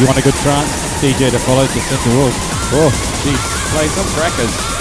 You 0.00 0.06
want 0.06 0.16
a 0.16 0.22
good 0.22 0.34
trance 0.36 0.72
DJ 1.02 1.30
to 1.30 1.38
follow, 1.38 1.66
just 1.66 1.88
set 1.88 2.00
the 2.04 2.16
rules. 2.16 2.34
Oh, 2.72 2.90
geez, 3.22 3.70
play 3.70 3.86
some 3.86 4.06
crackers. 4.16 4.79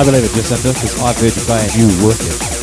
I 0.00 0.02
believe 0.02 0.24
it, 0.24 0.32
Jacinta, 0.32 0.72
because 0.72 0.98
I've 1.02 1.14
heard 1.18 1.36
you 1.36 1.42
play 1.42 1.60
and 1.60 1.74
you 1.74 2.06
work 2.06 2.16
it. 2.20 2.59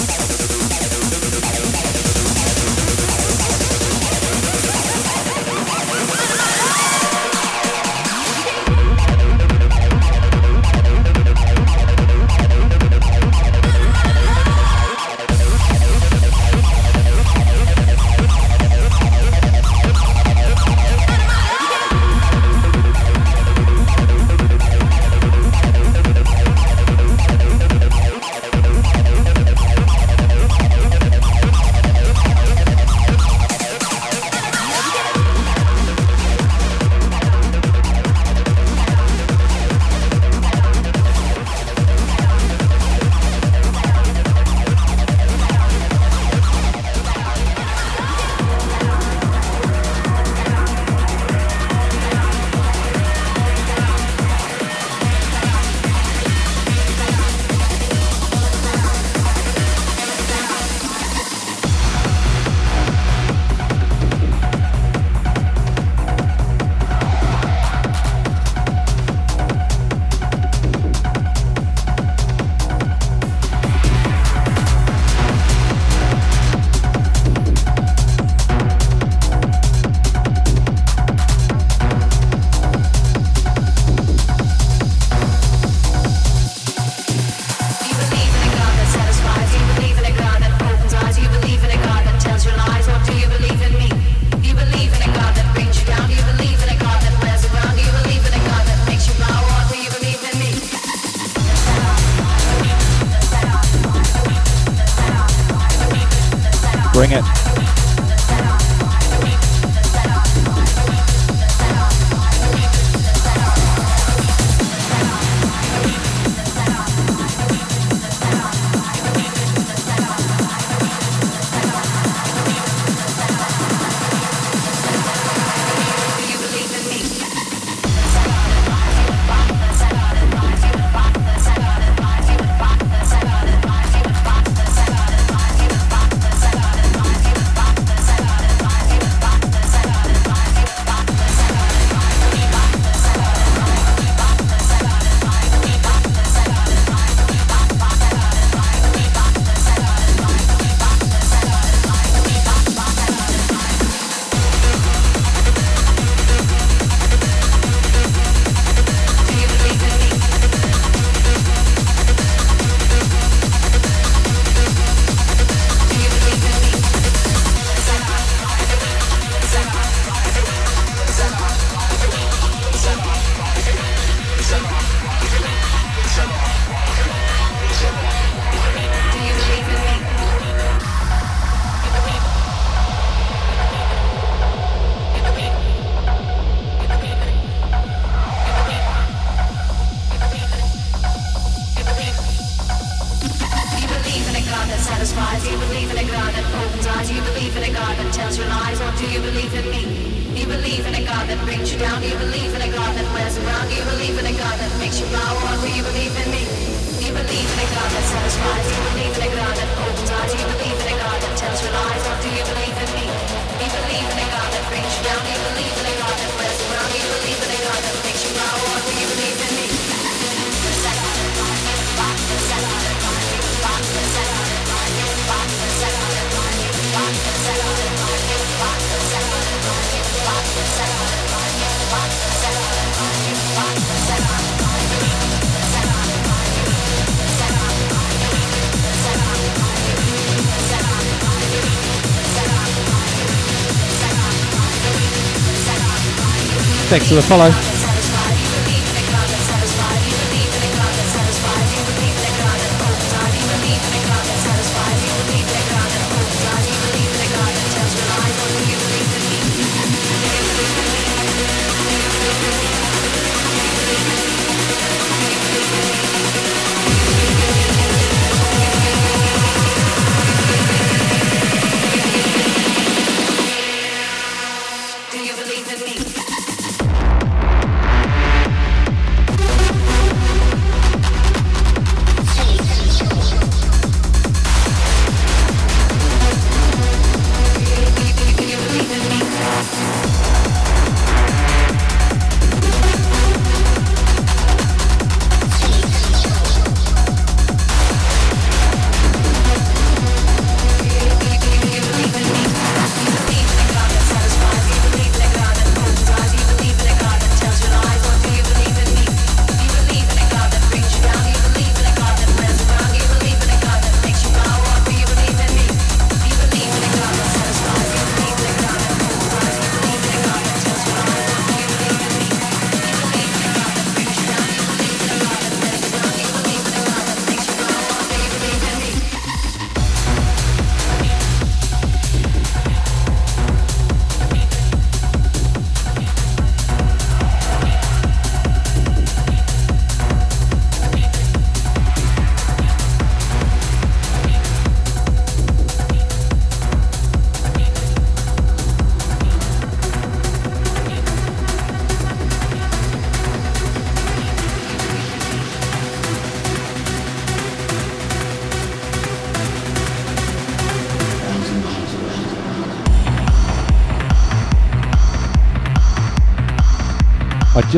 Thanks 246.98 247.10
for 247.10 247.16
the 247.16 247.22
follow. 247.22 247.67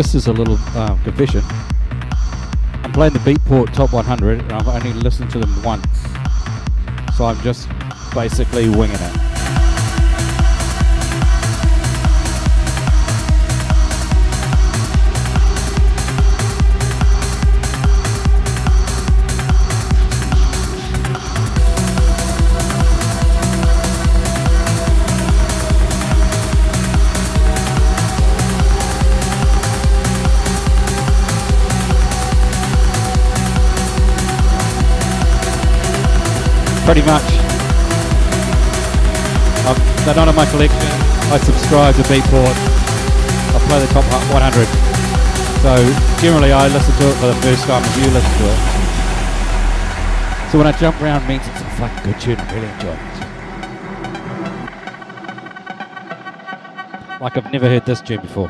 Just 0.01 0.15
as 0.15 0.27
a 0.27 0.31
little 0.31 0.57
um, 0.77 0.97
confession, 1.03 1.41
I'm 2.83 2.93
playing 2.93 3.11
the 3.11 3.19
Beatport 3.19 3.73
Top 3.73 3.91
100 3.91 4.39
and 4.39 4.53
I've 4.53 4.65
only 4.69 4.93
listened 4.93 5.29
to 5.31 5.39
them 5.39 5.61
once. 5.61 5.85
So 7.17 7.25
I'm 7.25 7.37
just 7.41 7.67
basically 8.13 8.69
winging 8.69 8.95
it. 8.97 9.28
Pretty 36.89 37.05
much. 37.05 37.21
Um, 39.69 39.77
they're 40.03 40.15
not 40.15 40.27
in 40.27 40.33
my 40.33 40.47
collection. 40.49 40.81
I 41.29 41.37
subscribe 41.37 41.93
to 41.93 42.01
Beatport. 42.09 42.55
I 43.53 43.59
play 43.69 43.79
the 43.79 43.85
top 43.93 44.05
100. 44.33 44.65
So 45.61 45.77
generally 46.19 46.51
I 46.51 46.67
listen 46.67 46.95
to 46.95 47.09
it 47.09 47.13
for 47.17 47.27
the 47.27 47.35
first 47.45 47.65
time 47.65 47.83
as 47.83 47.95
you 47.95 48.09
listen 48.09 48.33
to 48.39 48.45
it. 48.49 48.57
So 50.51 50.57
when 50.57 50.65
I 50.65 50.71
jump 50.79 50.99
around 50.99 51.27
means 51.27 51.47
it's 51.47 51.61
a 51.61 51.65
fucking 51.77 52.11
good 52.11 52.19
tune. 52.19 52.39
I 52.39 52.53
really 52.55 52.69
enjoy 52.73 52.97
it. 57.13 57.21
Like 57.21 57.37
I've 57.37 57.51
never 57.53 57.69
heard 57.69 57.85
this 57.85 58.01
tune 58.01 58.21
before. 58.21 58.49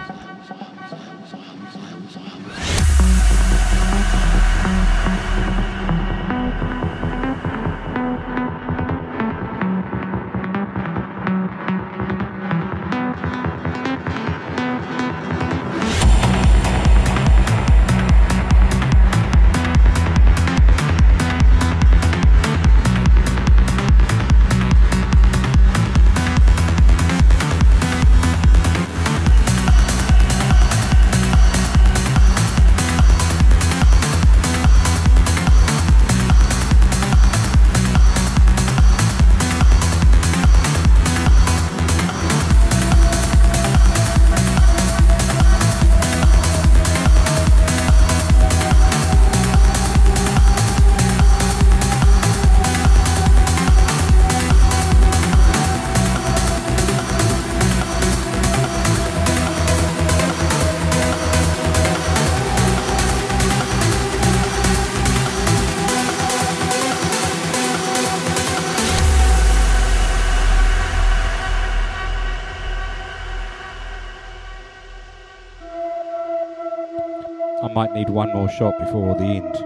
Need 77.99 78.09
one 78.09 78.31
more 78.31 78.47
shot 78.47 78.79
before 78.79 79.13
the 79.15 79.25
end. 79.25 79.57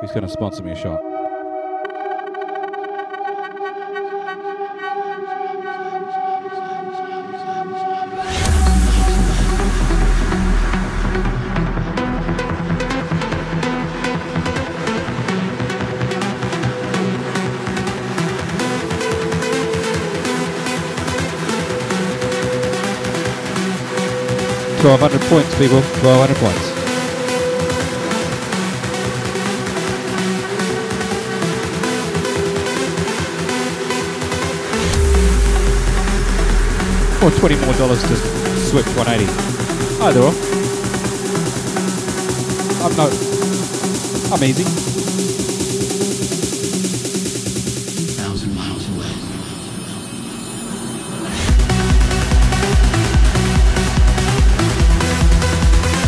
Who's 0.00 0.12
going 0.12 0.22
to 0.22 0.28
sponsor 0.30 0.62
me 0.62 0.70
a 0.70 0.76
shot? 0.76 0.98
Twelve 24.80 25.00
hundred 25.00 25.20
points, 25.28 25.54
people. 25.58 25.82
Twelve 26.00 26.26
hundred 26.26 26.38
points. 26.38 26.79
Or 37.22 37.30
twenty 37.32 37.56
more 37.56 37.74
dollars 37.74 38.02
to 38.02 38.16
switch 38.56 38.86
one 38.96 39.06
eighty. 39.08 39.26
Either 40.00 40.20
or. 40.20 40.32
I'm 42.82 42.96
no. 42.96 43.10
I'm 44.32 44.42
easy. 44.42 44.64
thousand 48.16 48.54
miles 48.54 48.88
away. 48.88 49.12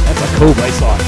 That's 0.07 0.23
a 0.23 0.37
cool 0.39 0.55
bass 0.55 0.81
line. 0.81 1.02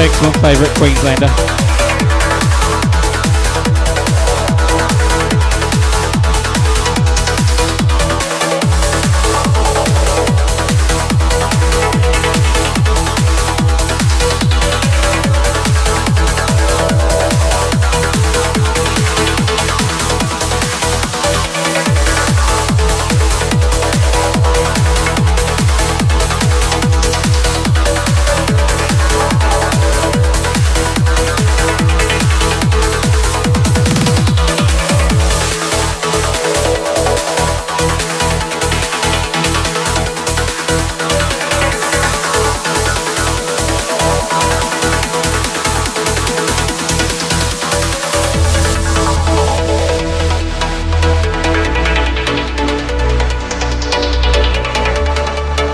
Thanks, 0.00 0.22
my 0.22 0.32
favourite 0.40 0.74
Queenslander. 0.78 1.69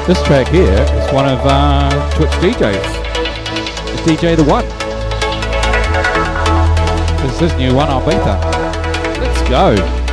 This 0.07 0.23
track 0.23 0.47
here 0.47 0.70
is 0.70 1.12
one 1.12 1.28
of 1.28 1.41
uh, 1.43 1.91
Twitch 2.15 2.31
DJs. 2.39 2.81
The 3.91 4.12
DJ 4.12 4.37
The 4.37 4.45
One. 4.45 4.65
This 7.23 7.35
is 7.35 7.51
his 7.51 7.55
new 7.59 7.74
one, 7.74 7.89
I'll 7.89 7.99
beat 8.07 8.12
that. 8.12 8.41
Let's 9.20 9.51
go. 9.51 10.06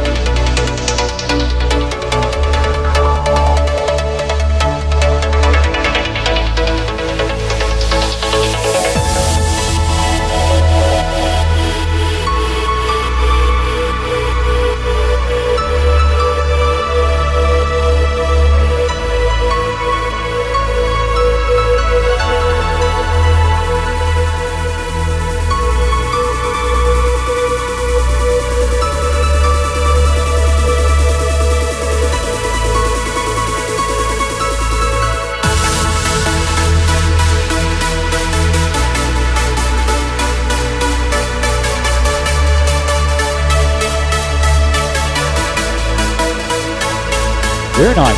Very 47.83 47.95
nice. 47.95 48.15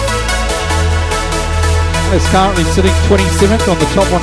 It's 2.14 2.30
currently 2.30 2.64
sitting 2.66 2.94
27th 3.10 3.66
on 3.66 3.80
the 3.80 3.90
top 3.98 4.06
100. 4.14 4.22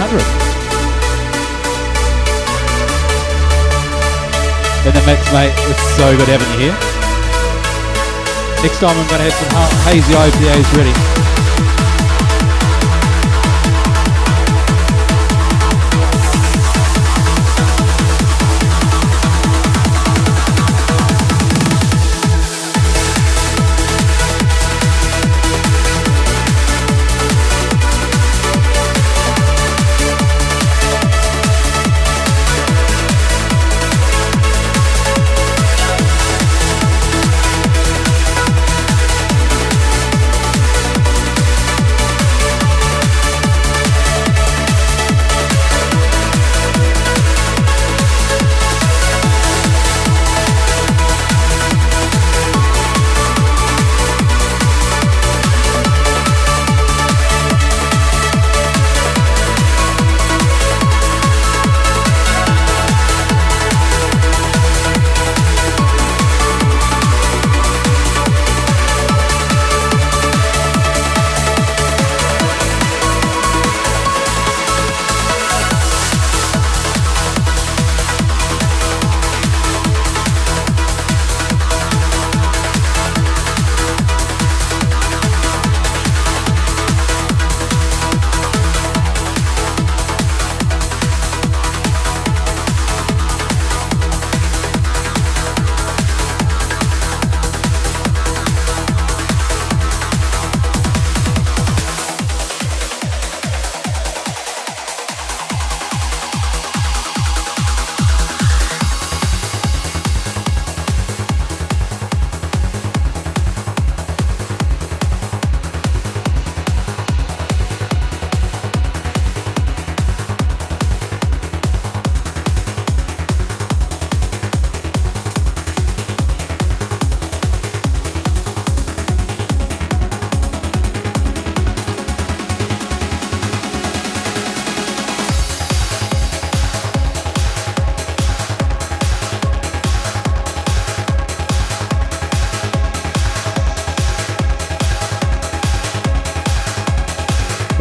In 4.86 4.94
the 4.94 5.02
mix, 5.02 5.26
mate. 5.34 5.50
It's 5.66 5.82
so 5.98 6.14
good 6.16 6.30
having 6.30 6.46
you 6.54 6.70
here. 6.70 6.78
Next 8.62 8.78
time 8.78 8.94
I'm 8.94 9.08
going 9.10 9.18
to 9.18 9.26
have 9.26 9.34
some 9.34 9.50
ha- 9.50 9.74
hazy 9.90 10.14
IPAs 10.14 10.70
ready. 10.78 10.94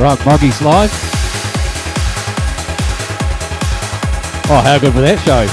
Right, 0.02 0.26
Moggy's 0.26 0.60
live. 0.64 0.92
Oh, 4.50 4.60
how 4.64 4.80
good 4.80 4.96
was 4.96 5.04
that 5.04 5.20
show? 5.24 5.46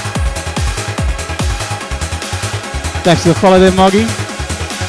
Thanks 3.05 3.25
for 3.25 3.29
the 3.29 3.35
follow 3.35 3.61
there, 3.61 3.73
Moggy. 3.73 4.07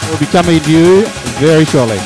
We'll 0.07 0.17
be 0.17 0.27
coming 0.27 0.61
to 0.61 0.71
you 0.71 1.05
very 1.41 1.65
shortly. 1.65 1.99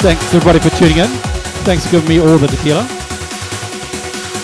Thanks 0.00 0.32
everybody 0.32 0.60
for 0.60 0.70
tuning 0.76 0.98
in. 0.98 1.08
Thanks 1.64 1.84
for 1.84 1.90
giving 1.90 2.08
me 2.08 2.20
all 2.20 2.38
the 2.38 2.46
tequila. 2.46 2.86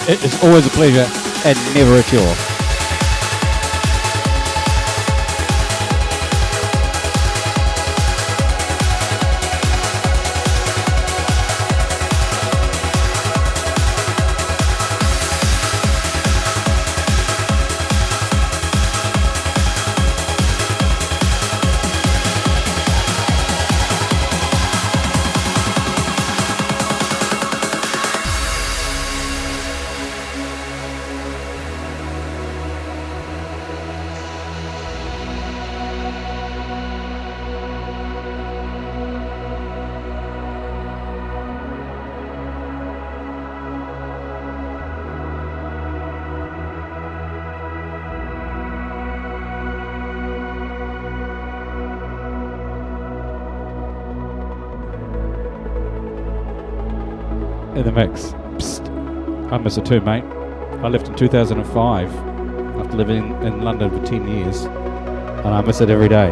It 0.09 0.23
is 0.25 0.43
always 0.43 0.67
a 0.67 0.71
pleasure 0.71 1.07
and 1.47 1.57
never 1.75 1.95
a 1.95 2.03
chore. 2.03 2.54
I 59.79 59.81
too, 59.83 60.01
mate. 60.01 60.23
I 60.85 60.89
left 60.89 61.09
in 61.09 61.17
2005 61.17 62.15
after 62.15 62.97
living 62.97 63.33
in 63.43 63.63
London 63.63 63.91
for 63.91 64.07
10 64.07 64.29
years, 64.29 64.65
and 64.65 65.49
I 65.49 65.61
miss 65.63 65.81
it 65.81 65.91
every 65.91 66.09
day. 66.09 66.31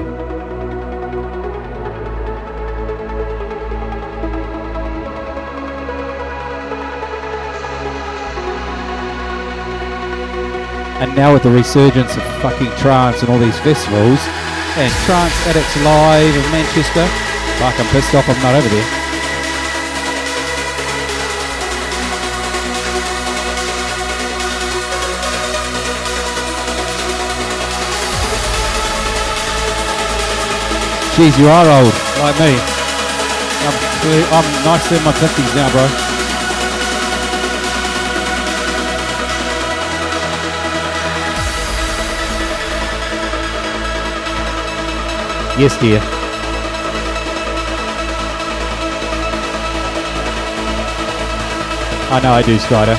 And 11.02 11.16
now 11.16 11.32
with 11.32 11.42
the 11.42 11.50
resurgence 11.50 12.16
of 12.16 12.22
fucking 12.42 12.70
trance 12.76 13.22
and 13.22 13.30
all 13.30 13.38
these 13.38 13.58
festivals, 13.60 14.20
and 14.76 14.92
Trance 15.04 15.46
Addicts 15.48 15.76
Live 15.82 16.36
in 16.36 16.52
Manchester, 16.52 17.06
fuck, 17.58 17.80
I'm 17.80 17.86
pissed 17.90 18.14
off 18.14 18.28
I'm 18.28 18.40
not 18.40 18.54
over 18.54 18.68
there. 18.68 19.01
Jeez, 31.12 31.38
you 31.38 31.46
are 31.46 31.68
old, 31.68 31.92
like 32.20 32.38
me. 32.40 32.56
I'm, 33.64 33.76
I'm 34.32 34.64
nicely 34.64 34.96
in 34.96 35.04
my 35.04 35.12
50s 35.12 35.54
now, 35.54 35.70
bro. 35.70 35.84
Yes, 45.60 45.76
dear. 45.78 46.00
I 52.10 52.20
know 52.22 52.32
I 52.32 52.40
do, 52.40 52.58
Strider. 52.58 52.96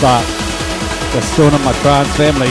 But 0.00 0.24
they're 1.12 1.22
still 1.22 1.54
in 1.54 1.62
my 1.64 1.72
trance 1.82 2.16
family. 2.16 2.48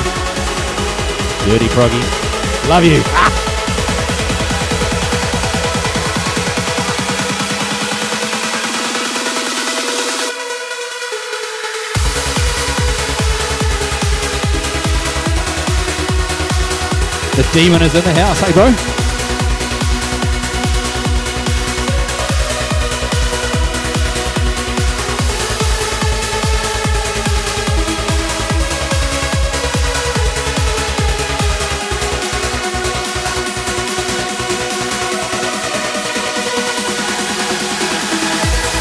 Dirty 1.49 1.67
Proggy. 1.73 2.69
Love 2.69 2.85
you. 2.85 3.26
Demon 17.53 17.81
is 17.81 17.95
in 17.95 18.03
the 18.03 18.13
house. 18.13 18.39
Hey, 18.39 18.51
bro. 18.53 18.73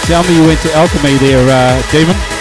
Tell 0.06 0.22
me 0.22 0.36
you 0.36 0.47
went 0.47 0.60
to 0.60 0.72
alchemy 0.72 1.16
there, 1.16 1.48
uh, 1.48 1.90
demon. 1.90 2.36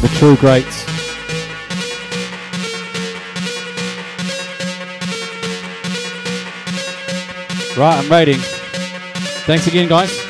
The 0.00 0.08
true 0.18 0.36
greats. 0.36 0.86
Right, 7.76 7.98
I'm 7.98 8.10
rating. 8.10 8.40
Thanks 9.46 9.66
again, 9.66 9.88
guys. 9.88 10.29